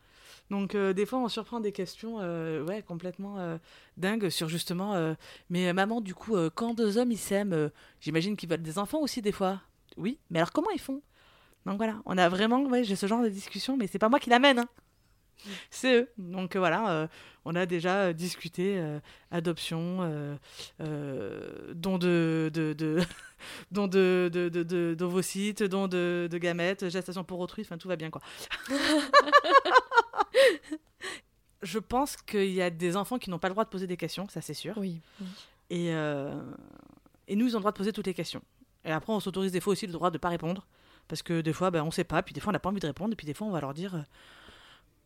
Donc 0.51 0.75
euh, 0.75 0.93
des 0.93 1.07
fois 1.07 1.21
on 1.21 1.29
surprend 1.29 1.61
des 1.61 1.73
questions 1.73 2.19
euh, 2.21 2.65
ouais 2.65 2.83
complètement 2.83 3.39
euh, 3.39 3.57
dingues 3.97 4.29
sur 4.29 4.49
justement 4.49 5.15
mais 5.49 5.73
maman 5.73 6.01
du 6.01 6.15
coup 6.15 6.37
quand 6.55 6.75
deux 6.75 6.99
hommes 6.99 7.13
ils 7.13 7.19
s'aiment 7.19 7.71
j'imagine 8.01 8.37
qu'ils 8.37 8.49
veulent 8.49 8.63
des 8.63 8.79
enfants 8.79 9.01
aussi 9.01 9.23
des 9.23 9.33
fois. 9.33 9.61
Oui, 9.97 10.19
mais 10.31 10.39
alors 10.39 10.53
comment 10.53 10.71
ils 10.71 10.81
font? 10.81 11.03
Donc 11.67 11.77
voilà, 11.77 12.01
on 12.07 12.17
a 12.17 12.29
vraiment 12.29 12.63
ouais, 12.65 12.85
j'ai 12.85 12.97
ce 12.97 13.07
genre 13.07 13.23
de 13.23 13.29
discussion 13.29 13.77
mais 13.77 13.87
c'est 13.87 13.99
pas 13.99 14.09
moi 14.09 14.19
qui 14.19 14.31
l'amène 14.31 14.59
hein. 14.59 14.69
C'est 15.71 16.03
eux. 16.03 16.09
Donc 16.19 16.55
voilà, 16.55 17.09
on 17.47 17.55
a 17.55 17.65
déjà 17.65 18.13
discuté 18.13 18.79
adoption, 19.31 20.39
don 20.79 21.97
de, 21.97 22.51
de, 22.53 22.99
don 23.71 23.87
de, 23.89 24.29
de, 24.31 24.95
d'ovocytes, 24.95 25.63
don 25.63 25.89
de, 25.89 26.29
de 26.31 26.39
gamètes, 26.39 26.91
gestation 26.91 27.25
pour 27.25 27.41
autrui, 27.41 27.63
enfin 27.63 27.79
tout 27.79 27.89
va 27.89 27.97
bien 27.97 28.11
quoi. 28.11 28.21
je 31.63 31.79
pense 31.79 32.17
qu'il 32.17 32.53
y 32.53 32.63
a 32.63 32.71
des 32.71 32.97
enfants 32.97 33.19
qui 33.19 33.31
n'ont 33.31 33.39
pas 33.39 33.49
le 33.49 33.55
droit 33.55 33.65
de 33.65 33.71
poser 33.71 33.87
des 33.87 33.97
questions, 33.97 34.29
ça 34.29 34.41
c'est 34.41 34.55
sûr. 34.55 34.77
Oui. 34.79 35.01
Et, 35.69 35.95
euh, 35.95 36.35
et 37.29 37.37
nous, 37.37 37.47
ils 37.47 37.55
ont 37.55 37.59
le 37.59 37.63
droit 37.63 37.73
de 37.73 37.77
poser 37.77 37.93
toutes 37.93 38.07
les 38.07 38.15
questions. 38.15 38.43
Et 38.85 38.91
après, 38.91 39.13
on 39.13 39.21
s'autorise 39.21 39.53
des 39.53 39.61
fois 39.61 39.73
aussi 39.73 39.87
le 39.87 39.93
droit 39.93 40.11
de 40.11 40.17
ne 40.17 40.19
pas 40.19 40.31
répondre. 40.31 40.67
Parce 41.07 41.23
que 41.23 41.41
des 41.41 41.53
fois, 41.53 41.71
ben, 41.71 41.83
on 41.83 41.87
ne 41.87 41.91
sait 41.91 42.05
pas, 42.05 42.23
puis 42.23 42.33
des 42.33 42.41
fois, 42.41 42.51
on 42.51 42.53
n'a 42.53 42.61
pas 42.61 42.69
envie 42.69 42.81
de 42.81 42.87
répondre, 42.87 43.13
et 43.13 43.17
puis 43.17 43.27
des 43.27 43.35
fois, 43.35 43.47
on 43.47 43.51
va 43.51 43.61
leur 43.61 43.75
dire 43.75 43.95
euh, 43.97 44.03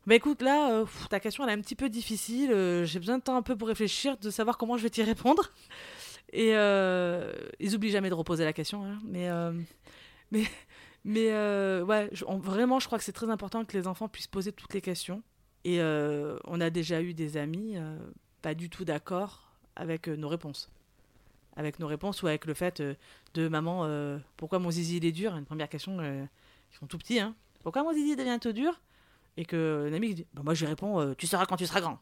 bah 0.06 0.14
écoute, 0.14 0.42
là, 0.42 0.70
euh, 0.70 0.86
ta 1.08 1.18
question, 1.18 1.44
elle 1.44 1.50
est 1.50 1.58
un 1.58 1.62
petit 1.62 1.76
peu 1.76 1.88
difficile, 1.88 2.50
j'ai 2.84 2.98
besoin 2.98 3.16
de 3.18 3.22
temps 3.22 3.36
un 3.36 3.42
peu 3.42 3.56
pour 3.56 3.68
réfléchir, 3.68 4.18
de 4.18 4.30
savoir 4.30 4.58
comment 4.58 4.76
je 4.76 4.82
vais 4.82 4.90
t'y 4.90 5.02
répondre. 5.02 5.50
Et 6.32 6.50
ils 6.50 7.74
oublient 7.74 7.90
jamais 7.90 8.10
de 8.10 8.14
reposer 8.14 8.44
la 8.44 8.52
question, 8.52 8.84
hein. 8.84 8.98
mais. 9.04 9.28
mais 10.30 10.44
mais 11.04 11.30
ouais, 11.82 12.10
vraiment, 12.40 12.80
je 12.80 12.86
crois 12.86 12.98
que 12.98 13.04
c'est 13.04 13.12
très 13.12 13.30
important 13.30 13.64
que 13.64 13.76
les 13.76 13.86
enfants 13.86 14.08
puissent 14.08 14.26
poser 14.26 14.52
toutes 14.52 14.74
les 14.74 14.80
questions. 14.80 15.22
Et 15.64 15.80
euh, 15.80 16.38
on 16.44 16.60
a 16.60 16.70
déjà 16.70 17.00
eu 17.00 17.14
des 17.14 17.36
amis 17.36 17.72
euh, 17.76 17.98
pas 18.42 18.54
du 18.54 18.68
tout 18.68 18.84
d'accord 18.84 19.50
avec 19.76 20.08
euh, 20.08 20.16
nos 20.16 20.28
réponses. 20.28 20.70
Avec 21.56 21.78
nos 21.78 21.86
réponses 21.86 22.22
ou 22.22 22.26
avec 22.26 22.44
le 22.44 22.54
fait 22.54 22.82
de 23.34 23.48
maman, 23.48 23.88
pourquoi 24.36 24.58
mon 24.58 24.72
zizi 24.72 24.96
il 24.96 25.04
est 25.04 25.12
dur? 25.12 25.36
Une 25.36 25.44
première 25.44 25.68
question, 25.68 26.02
ils 26.02 26.76
sont 26.76 26.88
tout 26.88 26.98
petits, 26.98 27.20
hein. 27.20 27.36
Pourquoi 27.62 27.84
mon 27.84 27.92
zizi 27.92 28.16
devient 28.16 28.38
tout 28.40 28.52
dur? 28.52 28.80
Et 29.36 29.44
que 29.44 29.88
l'ami 29.88 30.14
dit, 30.14 30.26
bah, 30.34 30.42
moi 30.44 30.54
je 30.54 30.64
lui 30.64 30.66
réponds, 30.66 31.14
tu 31.14 31.28
sauras 31.28 31.46
quand 31.46 31.56
tu 31.56 31.66
seras 31.66 31.80
grand. 31.80 32.00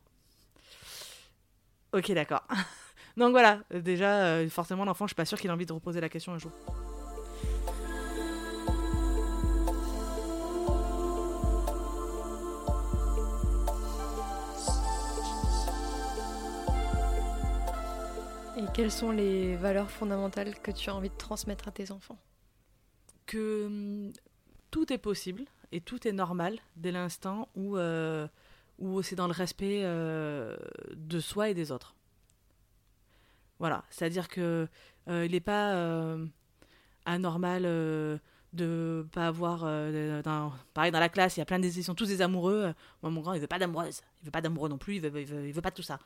Ok, 1.93 2.11
d'accord. 2.13 2.45
Donc 3.19 3.33
voilà, 3.33 3.61
déjà, 3.75 4.49
forcément, 4.49 4.87
l'enfant, 4.87 5.05
je 5.05 5.11
suis 5.11 5.17
pas 5.17 5.27
sûre 5.27 5.39
qu'il 5.39 5.51
ait 5.51 5.53
envie 5.53 5.67
de 5.67 5.73
reposer 5.75 6.01
la 6.01 6.09
question 6.09 6.33
un 6.33 6.39
jour. 6.39 6.53
Et 18.63 18.67
quelles 18.73 18.93
sont 18.93 19.11
les 19.11 19.57
valeurs 19.57 19.91
fondamentales 19.91 20.55
que 20.61 20.71
tu 20.71 20.89
as 20.89 20.95
envie 20.95 21.09
de 21.09 21.17
transmettre 21.17 21.67
à 21.67 21.73
tes 21.73 21.91
enfants? 21.91 22.19
Que 23.27 23.67
hum, 23.67 24.13
tout 24.71 24.93
est 24.93 24.99
possible 24.99 25.45
et 25.73 25.81
tout 25.81 26.07
est 26.07 26.13
normal 26.13 26.59
dès 26.77 26.93
l'instant 26.93 27.49
où, 27.57 27.77
euh, 27.77 28.29
où 28.79 29.03
c'est 29.03 29.17
dans 29.17 29.27
le 29.27 29.33
respect 29.33 29.81
euh, 29.83 30.57
de 30.95 31.19
soi 31.19 31.49
et 31.49 31.55
des 31.55 31.73
autres. 31.73 31.97
Voilà, 33.59 33.83
c'est-à-dire 33.91 34.29
que 34.29 34.69
euh, 35.09 35.27
il 35.27 35.33
n'est 35.33 35.41
pas 35.41 36.17
anormal 37.05 37.63
de 38.53 39.07
pas 39.13 39.27
avoir 39.27 39.61
pareil 40.75 40.93
dans 40.93 41.01
la 41.01 41.09
classe 41.09 41.37
il 41.37 41.41
y 41.41 41.43
a 41.43 41.47
plein 41.47 41.59
de 41.59 41.67
ils 41.67 41.83
sont 41.83 41.95
tous 41.97 42.09
des 42.09 42.23
amoureux. 42.23 42.73
Moi 43.03 43.11
mon 43.11 43.23
grand 43.23 43.33
il 43.35 43.41
veut 43.41 43.49
pas 43.49 43.59
d'amoureuse. 43.59 44.03
Il 44.23 44.27
veut 44.27 44.31
pas 44.31 44.41
d'amoureux 44.41 44.69
non 44.69 44.79
plus. 44.79 44.97
Il 44.97 45.01
veut, 45.01 45.21
il 45.21 45.53
veut, 45.53 45.63
pas 45.63 45.73
tout 45.73 45.83
ça 45.83 45.99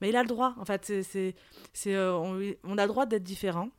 mais 0.00 0.10
il 0.10 0.16
a 0.16 0.22
le 0.22 0.28
droit, 0.28 0.54
en 0.58 0.64
fait. 0.64 0.84
C'est, 0.84 1.34
c'est, 1.72 1.94
euh, 1.94 2.16
on, 2.64 2.78
a 2.78 2.82
le 2.82 2.88
droit 2.88 3.06
d'être 3.06 3.22
différent. 3.22 3.70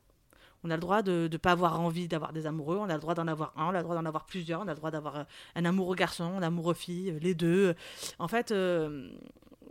On 0.62 0.70
a 0.70 0.74
le 0.74 0.80
droit 0.80 1.02
de 1.02 1.28
ne 1.30 1.36
pas 1.38 1.52
avoir 1.52 1.80
envie 1.80 2.08
d'avoir 2.08 2.32
des 2.32 2.46
amoureux. 2.46 2.76
On 2.78 2.88
a 2.88 2.94
le 2.94 3.00
droit 3.00 3.14
d'en 3.14 3.26
avoir 3.26 3.52
un. 3.56 3.66
On 3.66 3.70
a 3.70 3.78
le 3.78 3.82
droit 3.82 3.94
d'en 3.94 4.04
avoir 4.04 4.26
plusieurs. 4.26 4.60
On 4.60 4.68
a 4.68 4.72
le 4.72 4.76
droit 4.76 4.90
d'avoir 4.90 5.16
euh, 5.16 5.24
un 5.54 5.64
amoureux 5.64 5.96
garçon, 5.96 6.24
un 6.24 6.42
amoureux 6.42 6.74
fille, 6.74 7.10
euh, 7.10 7.18
les 7.20 7.34
deux. 7.34 7.74
En 8.18 8.28
fait, 8.28 8.52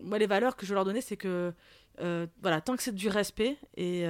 moi, 0.01 0.17
les 0.17 0.27
valeurs 0.27 0.55
que 0.55 0.65
je 0.65 0.73
leur 0.73 0.85
donner, 0.85 1.01
c'est 1.01 1.17
que, 1.17 1.53
voilà, 2.41 2.62
tant 2.62 2.75
que 2.75 2.83
c'est 2.83 2.95
du 2.95 3.09
respect 3.09 3.57
et, 3.75 4.05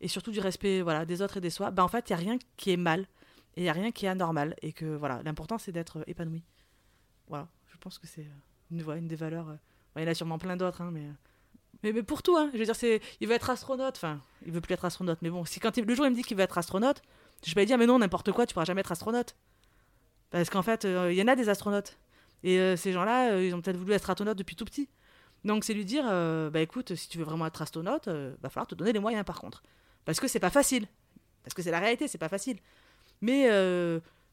et 0.00 0.08
surtout 0.08 0.30
du 0.30 0.40
respect 0.40 0.82
voilà, 0.82 1.04
des 1.04 1.20
autres 1.22 1.38
et 1.38 1.40
des 1.40 1.50
soi, 1.50 1.70
ben, 1.70 1.82
en 1.82 1.88
fait, 1.88 2.08
il 2.08 2.12
n'y 2.12 2.22
a 2.22 2.24
rien 2.24 2.38
qui 2.56 2.70
est 2.70 2.76
mal 2.76 3.00
et 3.56 3.60
il 3.60 3.62
n'y 3.64 3.68
a 3.68 3.72
rien 3.72 3.90
qui 3.90 4.06
est 4.06 4.08
anormal. 4.08 4.54
Et 4.62 4.72
que, 4.72 4.84
voilà, 4.96 5.20
l'important, 5.24 5.58
c'est 5.58 5.72
d'être 5.72 6.04
épanoui. 6.06 6.44
Voilà, 7.28 7.48
je 7.66 7.76
pense 7.78 7.98
que 7.98 8.06
c'est 8.06 8.26
une, 8.70 8.88
une 8.88 9.08
des 9.08 9.16
valeurs. 9.16 9.58
il 9.96 10.02
y 10.02 10.04
en 10.04 10.08
a 10.08 10.14
sûrement 10.14 10.38
plein 10.38 10.56
d'autres, 10.56 10.80
hein, 10.80 10.90
mais 10.92 11.06
mais, 11.82 12.02
pour 12.02 12.22
tout, 12.22 12.36
hein. 12.36 12.50
Je 12.52 12.58
veux 12.58 12.64
dire, 12.64 13.00
il 13.20 13.28
veut 13.28 13.34
être 13.34 13.50
astronaute. 13.50 13.96
Enfin, 13.96 14.20
il 14.44 14.52
veut 14.52 14.60
plus 14.60 14.74
être 14.74 14.84
astronaute. 14.84 15.18
Mais 15.22 15.30
bon, 15.30 15.44
si 15.44 15.60
quand 15.60 15.76
le 15.76 15.94
jour 15.94 16.06
il 16.06 16.10
me 16.10 16.14
dit 16.14 16.22
qu'il 16.22 16.36
veut 16.36 16.42
être 16.42 16.58
astronaute, 16.58 17.02
je 17.44 17.54
vais 17.54 17.62
lui 17.62 17.66
dire, 17.66 17.78
mais 17.78 17.86
non, 17.86 17.98
n'importe 17.98 18.32
quoi, 18.32 18.46
tu 18.46 18.54
pourras 18.54 18.64
jamais 18.64 18.80
être 18.80 18.92
astronaute. 18.92 19.36
Parce 20.30 20.50
qu'en 20.50 20.62
fait, 20.62 20.84
euh, 20.84 21.12
il 21.12 21.18
y 21.18 21.22
en 21.22 21.28
a 21.28 21.36
des 21.36 21.48
astronautes. 21.48 21.98
Et 22.42 22.58
euh, 22.58 22.76
ces 22.76 22.92
gens-là, 22.92 23.32
euh, 23.32 23.46
ils 23.46 23.54
ont 23.54 23.60
peut-être 23.60 23.76
voulu 23.76 23.92
être 23.92 24.08
astronautes 24.08 24.38
depuis 24.38 24.56
tout 24.56 24.64
petit. 24.64 24.88
Donc 25.44 25.64
c'est 25.64 25.74
lui 25.74 25.84
dire, 25.84 26.04
bah 26.50 26.60
écoute, 26.60 26.96
si 26.96 27.08
tu 27.08 27.18
veux 27.18 27.24
vraiment 27.24 27.46
être 27.46 27.62
astronaute, 27.62 28.08
va 28.08 28.50
falloir 28.50 28.66
te 28.66 28.74
donner 28.74 28.92
les 28.92 28.98
moyens 28.98 29.24
par 29.24 29.38
contre. 29.38 29.62
Parce 30.04 30.18
que 30.18 30.26
c'est 30.26 30.40
pas 30.40 30.50
facile. 30.50 30.88
Parce 31.44 31.54
que 31.54 31.62
c'est 31.62 31.70
la 31.70 31.78
réalité, 31.78 32.08
c'est 32.08 32.18
pas 32.18 32.28
facile. 32.28 32.58
Mais 33.20 33.48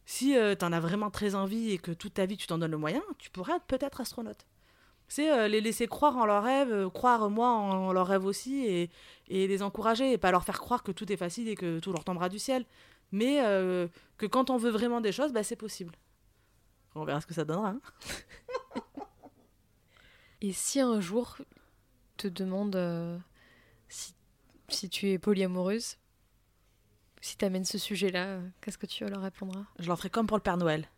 si 0.06 0.34
tu 0.34 0.65
en 0.65 0.73
as 0.73 0.79
vraiment 0.79 1.12
très 1.12 1.36
envie 1.36 1.69
et 1.69 1.77
que 1.77 1.91
toute 1.91 2.15
ta 2.15 2.25
vie 2.25 2.36
tu 2.36 2.47
t'en 2.47 2.58
donnes 2.58 2.71
le 2.71 2.77
moyen, 2.77 3.03
tu 3.19 3.29
pourrais 3.29 3.60
peut-être 3.67 4.01
astronaute 4.01 4.47
c'est 5.13 5.32
euh, 5.32 5.47
les 5.47 5.62
laisser 5.62 5.86
croire 5.86 6.17
en 6.17 6.26
leurs 6.26 6.41
rêves, 6.41 6.73
euh, 6.73 6.89
croire 6.89 7.30
moi 7.30 7.49
en, 7.49 7.93
leurs 7.93 8.08
rêves 8.08 8.26
aussi, 8.26 8.65
et, 8.65 8.89
les 9.30 9.62
encourager, 9.62 10.12
et 10.12 10.17
pas 10.17 10.32
leur 10.32 10.43
faire 10.43 10.60
croire 10.60 10.82
que 10.82 10.91
tout 10.91 11.12
est 11.12 11.17
facile 11.17 11.47
et 11.49 11.56
que 11.56 11.78
tout 11.78 11.91
leur 11.91 12.04
tombera 12.04 12.30
du 12.30 12.39
ciel, 12.39 12.65
mais 13.12 13.45
euh, 13.45 13.88
que 14.17 14.26
quand 14.26 14.49
on 14.49 14.58
veut 14.58 14.71
vraiment 14.71 15.02
des 15.02 15.12
choses, 15.12 15.32
bah, 15.32 15.43
c'est 15.43 15.56
possible. 15.56 15.93
On 16.95 17.06
verra 17.06 17.21
ce 17.21 17.28
que 17.28 17.36
ça 17.36 17.45
donnera. 17.45 17.69
Hein. 17.69 17.82
et 20.41 20.52
si 20.52 20.80
un 20.80 20.99
jour 20.99 21.38
te 22.17 22.28
demande 22.28 23.21
si, 23.89 24.15
si, 24.67 24.89
tu 24.89 25.12
es 25.12 25.19
polyamoureuse, 25.19 25.97
si 27.21 27.38
tu 27.38 27.45
amènes 27.45 27.65
ce 27.65 27.78
sujet-là, 27.78 28.39
qu'est-ce 28.62 28.80
que 28.80 28.88
tu 28.88 29.06
leur 29.06 29.21
répondras? 29.21 29.65
Je 29.78 29.88
leur 29.88 29.97
ferai 29.99 30.10
comme 30.10 30.26
pour 30.26 30.38
le 30.38 30.43
Père 30.43 30.58
Noël. 30.58 30.89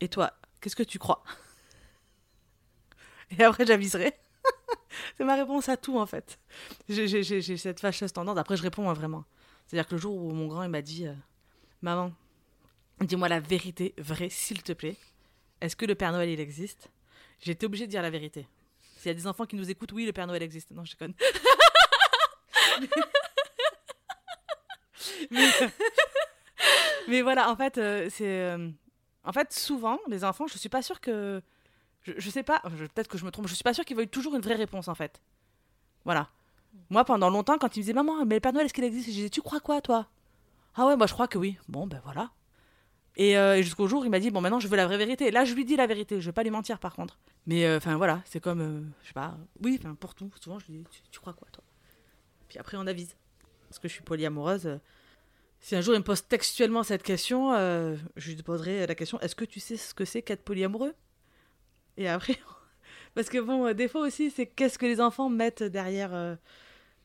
Et 0.00 0.08
toi, 0.08 0.32
qu'est-ce 0.62 0.76
que 0.76 0.82
tu 0.82 0.98
crois? 0.98 1.22
et 3.38 3.44
après 3.44 3.66
j'aviserai. 3.66 4.12
c'est 5.16 5.24
ma 5.24 5.34
réponse 5.36 5.68
à 5.68 5.76
tout 5.76 5.98
en 5.98 6.06
fait. 6.06 6.38
J'ai 6.88 7.42
cette 7.56 7.80
fâcheuse 7.80 8.12
tendance. 8.12 8.38
Après, 8.38 8.56
je 8.56 8.62
réponds 8.62 8.92
vraiment. 8.92 9.24
C'est-à-dire 9.66 9.86
que 9.88 9.94
le 9.94 10.00
jour 10.00 10.16
où 10.16 10.30
mon 10.32 10.46
grand 10.46 10.62
il 10.64 10.70
m'a 10.70 10.82
dit 10.82 11.06
euh, 11.06 11.14
Maman, 11.80 12.12
dis-moi 13.00 13.28
la 13.28 13.40
vérité 13.40 13.94
vraie, 13.98 14.28
s'il 14.28 14.62
te 14.62 14.72
plaît. 14.72 14.96
Est-ce 15.60 15.76
que 15.76 15.86
le 15.86 15.94
Père 15.94 16.12
Noël 16.12 16.28
il 16.28 16.40
existe? 16.40 16.90
Été 17.44 17.66
obligée 17.66 17.86
de 17.86 17.90
dire 17.90 18.02
la 18.02 18.10
vérité. 18.10 18.46
S'il 18.98 19.08
y 19.08 19.10
a 19.10 19.14
des 19.14 19.26
enfants 19.26 19.46
qui 19.46 19.56
nous 19.56 19.68
écoutent, 19.68 19.90
oui, 19.92 20.06
le 20.06 20.12
Père 20.12 20.28
Noël 20.28 20.42
existe. 20.42 20.70
Non, 20.70 20.84
je 20.84 20.94
conne. 20.96 21.14
mais, 27.08 27.22
voilà, 27.22 27.50
en 27.50 27.56
fait, 27.56 27.78
euh, 27.78 28.08
c'est. 28.10 28.42
Euh, 28.42 28.68
en 29.24 29.32
fait, 29.32 29.52
souvent, 29.52 29.98
les 30.06 30.22
enfants, 30.22 30.46
je 30.46 30.56
suis 30.56 30.68
pas 30.68 30.82
sûre 30.82 31.00
que 31.00 31.42
je, 32.04 32.30
sais 32.30 32.42
pas, 32.42 32.60
peut-être 32.60 33.08
que 33.08 33.18
je 33.18 33.24
me 33.24 33.30
trompe, 33.30 33.46
je 33.46 33.54
suis 33.54 33.62
pas 33.62 33.74
sûre 33.74 33.84
qu'il 33.84 33.96
veuille 33.96 34.08
toujours 34.08 34.34
une 34.34 34.42
vraie 34.42 34.54
réponse 34.54 34.88
en 34.88 34.94
fait. 34.94 35.20
Voilà. 36.04 36.28
Moi, 36.90 37.04
pendant 37.04 37.30
longtemps, 37.30 37.58
quand 37.58 37.76
il 37.76 37.80
me 37.80 37.82
disait 37.82 37.92
Maman, 37.92 38.24
mais 38.24 38.36
le 38.36 38.40
Père 38.40 38.52
Noël, 38.52 38.66
est-ce 38.66 38.74
qu'il 38.74 38.84
existe? 38.84 39.06
Je 39.06 39.12
disais 39.12 39.30
Tu 39.30 39.42
crois 39.42 39.60
quoi, 39.60 39.80
toi? 39.80 40.08
Ah 40.74 40.86
ouais, 40.86 40.96
moi 40.96 41.06
je 41.06 41.12
crois 41.12 41.28
que 41.28 41.38
oui. 41.38 41.58
Bon, 41.68 41.86
ben 41.86 42.00
voilà. 42.04 42.30
Et, 43.16 43.36
euh, 43.36 43.60
jusqu'au 43.60 43.86
jour, 43.86 44.04
il 44.04 44.10
m'a 44.10 44.20
dit 44.20 44.30
Bon, 44.30 44.40
maintenant 44.40 44.58
je 44.58 44.68
veux 44.68 44.76
la 44.76 44.86
vraie 44.86 44.96
vérité. 44.96 45.30
Là, 45.30 45.44
je 45.44 45.54
lui 45.54 45.64
dis 45.64 45.76
la 45.76 45.86
vérité. 45.86 46.20
Je 46.20 46.26
vais 46.26 46.32
pas 46.32 46.42
lui 46.42 46.50
mentir 46.50 46.78
par 46.78 46.94
contre. 46.94 47.18
Mais 47.46 47.66
euh, 47.66 47.76
enfin, 47.76 47.96
voilà, 47.96 48.22
c'est 48.24 48.40
comme, 48.40 48.60
euh, 48.60 48.80
je 49.02 49.08
sais 49.08 49.14
pas, 49.14 49.36
oui, 49.62 49.78
pour 50.00 50.14
tout. 50.14 50.30
Souvent, 50.40 50.58
je 50.58 50.66
lui 50.66 50.78
dis 50.78 50.84
tu, 51.10 51.20
crois 51.20 51.34
quoi, 51.34 51.48
toi? 51.52 51.62
Puis 52.48 52.58
après, 52.58 52.76
on 52.76 52.86
avise. 52.86 53.16
Parce 53.68 53.78
que 53.78 53.88
je 53.88 53.94
suis 53.94 54.02
polyamoureuse. 54.02 54.80
Si 55.60 55.76
un 55.76 55.80
jour 55.80 55.94
il 55.94 55.98
me 55.98 56.04
pose 56.04 56.26
textuellement 56.26 56.82
cette 56.82 57.04
question, 57.04 57.52
je 58.16 58.32
lui 58.32 58.42
poserai 58.42 58.86
la 58.86 58.94
question 58.94 59.20
Est-ce 59.20 59.36
que 59.36 59.44
tu 59.44 59.60
sais 59.60 59.76
ce 59.76 59.94
que 59.94 60.04
c'est 60.04 60.20
qu'être 60.20 60.42
polyamoureux? 60.42 60.94
Et 61.96 62.08
après, 62.08 62.38
parce 63.14 63.28
que 63.28 63.38
bon, 63.38 63.66
euh, 63.66 63.74
des 63.74 63.88
fois 63.88 64.02
aussi, 64.02 64.30
c'est 64.30 64.46
qu'est-ce 64.46 64.78
que 64.78 64.86
les 64.86 65.00
enfants 65.00 65.28
mettent 65.28 65.62
derrière, 65.62 66.14
euh, 66.14 66.34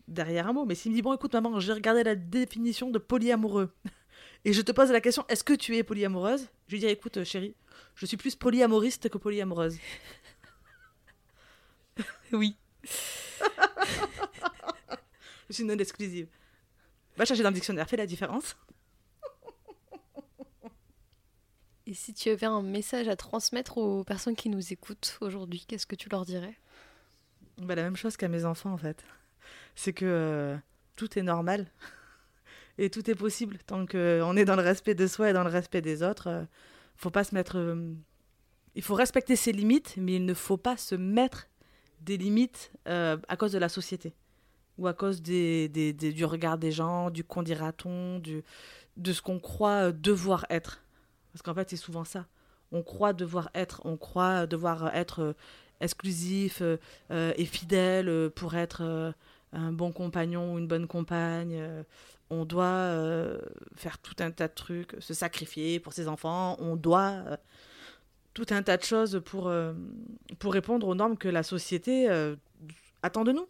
derrière 0.08 0.48
un 0.48 0.54
mot. 0.54 0.66
Mais 0.66 0.76
s'il 0.76 0.92
me 0.92 0.96
dit, 0.96 1.02
bon, 1.02 1.14
écoute, 1.14 1.34
maman, 1.34 1.60
j'ai 1.60 1.74
regardé 1.74 2.04
la 2.04 2.16
définition 2.16 2.90
de 2.90 3.00
polyamoureux. 3.00 3.72
Et 4.46 4.54
je 4.54 4.62
te 4.62 4.72
pose 4.72 4.92
la 4.92 5.02
question, 5.02 5.26
est-ce 5.28 5.44
que 5.44 5.54
tu 5.54 5.76
es 5.76 5.84
polyamoureuse? 5.84 6.48
Je 6.68 6.74
lui 6.74 6.80
dis, 6.80 6.86
écoute, 6.86 7.24
chérie, 7.24 7.56
je 7.96 8.06
suis 8.06 8.18
plus 8.18 8.36
polyamoriste 8.36 9.10
que 9.10 9.18
polyamoureuse. 9.18 9.78
oui. 12.32 12.56
je 15.50 15.54
suis 15.54 15.64
non 15.64 15.78
exclusive. 15.78 16.28
Va 17.18 17.26
chercher 17.26 17.44
dans 17.44 17.50
le 17.50 17.56
dictionnaire, 17.56 17.90
fais 17.90 17.98
la 17.98 18.06
différence. 18.06 18.56
Et 21.90 21.94
si 21.94 22.14
tu 22.14 22.30
avais 22.30 22.46
un 22.46 22.62
message 22.62 23.08
à 23.08 23.16
transmettre 23.16 23.78
aux 23.78 24.04
personnes 24.04 24.36
qui 24.36 24.50
nous 24.50 24.74
écoutent 24.74 25.18
aujourd'hui, 25.22 25.64
qu'est-ce 25.66 25.88
que 25.88 25.96
tu 25.96 26.10
leur 26.10 26.26
dirais? 26.26 26.60
Bah, 27.60 27.76
La 27.76 27.84
même 27.84 27.96
chose 27.96 28.18
qu'à 28.18 28.28
mes 28.28 28.44
enfants, 28.44 28.74
en 28.74 28.78
fait. 28.78 29.06
C'est 29.74 29.94
que 29.94 30.04
euh, 30.06 30.58
tout 30.98 31.18
est 31.18 31.24
normal 31.24 31.66
et 32.78 32.90
tout 32.90 33.10
est 33.10 33.16
possible. 33.16 33.58
Tant 33.66 33.86
qu'on 33.86 34.36
est 34.36 34.44
dans 34.44 34.58
le 34.58 34.64
respect 34.64 34.96
de 34.96 35.08
soi 35.08 35.30
et 35.30 35.34
dans 35.34 35.46
le 35.46 35.50
respect 35.50 35.82
des 35.82 36.04
autres, 36.04 36.28
euh, 36.28 36.44
faut 36.98 37.10
pas 37.10 37.24
se 37.24 37.34
mettre. 37.34 37.58
Euh, 37.58 37.94
il 38.76 38.82
faut 38.82 38.96
respecter 38.96 39.38
ses 39.38 39.54
limites, 39.54 39.96
mais 39.96 40.16
il 40.16 40.26
ne 40.26 40.34
faut 40.34 40.58
pas 40.58 40.76
se 40.76 40.94
mettre 40.94 41.48
des 42.02 42.18
limites 42.18 42.72
à 42.86 43.38
cause 43.38 43.52
de 43.52 43.58
la 43.58 43.70
société 43.70 44.14
ou 44.78 44.86
à 44.86 44.94
cause 44.94 45.24
du 45.24 46.26
regard 46.26 46.60
des 46.60 46.72
gens, 46.72 47.10
du 47.10 47.24
qu'on 47.24 47.42
dira-t-on, 47.42 48.20
de 48.20 49.14
ce 49.14 49.22
qu'on 49.24 49.40
croit 49.40 49.92
devoir 49.92 50.46
être. 50.52 50.84
Parce 51.38 51.44
qu'en 51.44 51.54
fait, 51.54 51.70
c'est 51.70 51.78
souvent 51.78 52.04
ça. 52.04 52.26
On 52.72 52.82
croit 52.82 53.14
devoir 53.14 53.52
être, 53.54 53.82
on 53.86 53.96
croit 53.96 54.48
devoir 54.48 54.96
être 54.96 55.22
euh, 55.22 55.34
exclusif 55.82 56.64
euh, 56.64 56.78
euh, 57.12 57.32
et 57.38 57.46
fidèle 57.46 58.32
pour 58.32 58.56
être 58.56 59.14
un 59.54 59.72
bon 59.72 59.92
compagnon 59.92 60.56
ou 60.56 60.58
une 60.58 60.68
bonne 60.68 60.88
compagne. 60.88 61.62
on 62.32 62.44
doit 62.44 62.92
faire 63.76 64.00
tout 64.00 64.16
un 64.18 64.32
tas 64.32 64.48
de 64.48 64.54
trucs, 64.56 64.96
se 65.00 65.14
sacrifier 65.14 65.80
pour 65.80 65.94
ses 65.94 66.08
enfants. 66.08 66.58
On 66.60 66.76
doit 66.76 67.38
tout 68.34 68.48
un 68.50 68.64
tas 68.64 68.78
de 68.78 68.84
choses 68.84 69.22
pour, 69.24 69.54
pour 70.40 70.54
répondre 70.54 70.88
aux 70.88 70.96
normes 70.96 71.18
que 71.18 71.30
la 71.30 71.44
société 71.44 72.10
attend 73.04 73.24
de 73.24 73.32
nous. 73.32 73.48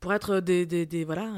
Pour 0.00 0.12
être 0.12 0.40
des, 0.40 0.66
des, 0.66 0.84
des 0.84 1.04
voilà, 1.04 1.32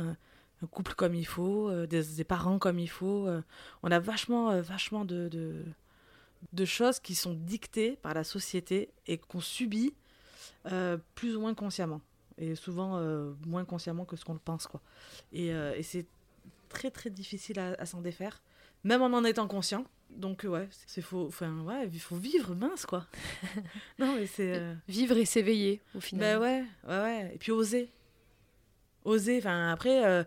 un 0.62 0.66
couple 0.66 0.94
comme 0.94 1.14
il 1.14 1.26
faut, 1.26 1.68
euh, 1.68 1.86
des, 1.86 2.24
parents 2.24 2.58
comme 2.58 2.78
il 2.78 2.88
faut. 2.88 3.26
Euh. 3.26 3.42
on 3.82 3.90
a 3.90 3.98
vachement, 3.98 4.50
euh, 4.50 4.62
vachement 4.62 5.04
de, 5.04 5.28
de, 6.52 6.64
choses 6.64 7.00
qui 7.00 7.14
sont 7.14 7.34
dictées 7.34 7.96
par 7.96 8.14
la 8.14 8.24
société 8.24 8.90
et 9.06 9.18
qu'on 9.18 9.40
subit 9.40 9.94
plus 11.14 11.36
ou 11.36 11.40
moins 11.40 11.54
consciemment. 11.54 12.00
Et 12.38 12.54
souvent 12.54 13.00
moins 13.46 13.64
consciemment 13.64 14.04
que 14.04 14.16
ce 14.16 14.24
qu'on 14.24 14.32
le 14.32 14.38
pense. 14.38 14.66
Quoi. 14.66 14.80
Et, 15.32 15.48
et 15.48 15.82
c'est 15.82 16.06
très 16.68 16.90
très 16.90 17.10
difficile 17.10 17.58
à, 17.58 17.84
s'en 17.84 18.00
défaire, 18.00 18.42
même 18.84 19.02
en 19.02 19.12
en 19.12 19.24
étant 19.24 19.48
conscient. 19.48 19.84
Donc 20.10 20.44
ouais, 20.44 20.68
c'est 20.86 21.00
faut, 21.00 21.26
enfin 21.26 21.60
ouais, 21.60 21.88
il 21.90 22.00
faut 22.00 22.16
vivre 22.16 22.54
mince 22.54 22.86
quoi. 22.86 23.06
non 23.98 24.14
mais 24.16 24.26
c'est 24.26 24.62
vivre 24.86 25.16
et 25.16 25.24
s'éveiller 25.24 25.80
au 25.94 26.00
final. 26.00 26.38
Ben 26.38 26.42
ouais, 26.42 26.64
ouais 26.88 27.02
ouais, 27.02 27.34
et 27.34 27.38
puis 27.38 27.50
oser, 27.50 27.90
Oser, 29.04 29.38
enfin 29.38 29.72
après, 29.72 30.04
euh, 30.04 30.22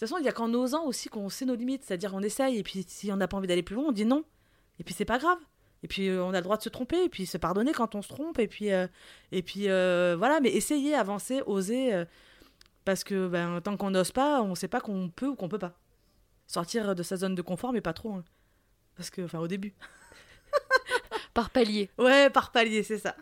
toute 0.00 0.08
façon, 0.08 0.18
il 0.18 0.24
y 0.24 0.28
a 0.28 0.32
qu'en 0.32 0.52
osant 0.54 0.84
aussi 0.86 1.08
qu'on 1.08 1.28
sait 1.28 1.44
nos 1.44 1.54
limites. 1.54 1.84
C'est-à-dire 1.84 2.14
on 2.14 2.20
essaye 2.20 2.58
et 2.58 2.62
puis 2.62 2.84
si 2.86 3.12
on 3.12 3.16
n'a 3.16 3.28
pas 3.28 3.36
envie 3.36 3.46
d'aller 3.46 3.62
plus 3.62 3.74
loin, 3.76 3.84
on 3.88 3.92
dit 3.92 4.04
non. 4.04 4.24
Et 4.78 4.84
puis 4.84 4.94
c'est 4.94 5.04
pas 5.04 5.18
grave. 5.18 5.38
Et 5.82 5.88
puis 5.88 6.08
euh, 6.08 6.24
on 6.24 6.30
a 6.30 6.38
le 6.38 6.42
droit 6.42 6.56
de 6.56 6.62
se 6.62 6.68
tromper 6.68 7.04
et 7.04 7.08
puis 7.08 7.26
se 7.26 7.38
pardonner 7.38 7.72
quand 7.72 7.94
on 7.94 8.02
se 8.02 8.08
trompe 8.08 8.38
et 8.38 8.48
puis 8.48 8.72
euh, 8.72 8.86
et 9.32 9.42
puis 9.42 9.68
euh, 9.68 10.16
voilà. 10.18 10.40
Mais 10.40 10.50
essayer, 10.50 10.94
avancer, 10.94 11.42
oser, 11.46 11.94
euh, 11.94 12.04
parce 12.84 13.04
que 13.04 13.28
ben, 13.28 13.60
tant 13.60 13.76
qu'on 13.76 13.90
n'ose 13.90 14.12
pas, 14.12 14.42
on 14.42 14.54
sait 14.54 14.68
pas 14.68 14.80
qu'on 14.80 15.08
peut 15.10 15.28
ou 15.28 15.36
qu'on 15.36 15.48
peut 15.48 15.58
pas. 15.58 15.74
Sortir 16.46 16.94
de 16.94 17.02
sa 17.02 17.16
zone 17.16 17.34
de 17.34 17.42
confort, 17.42 17.72
mais 17.72 17.80
pas 17.80 17.92
trop. 17.92 18.12
hein. 18.12 18.24
Parce 18.96 19.08
que, 19.10 19.22
enfin, 19.22 19.38
au 19.38 19.48
début. 19.48 19.74
Par 21.34 21.50
palier. 21.50 21.90
Ouais, 21.96 22.28
par 22.28 22.50
palier, 22.50 22.82
c'est 22.82 22.98
ça. 22.98 23.14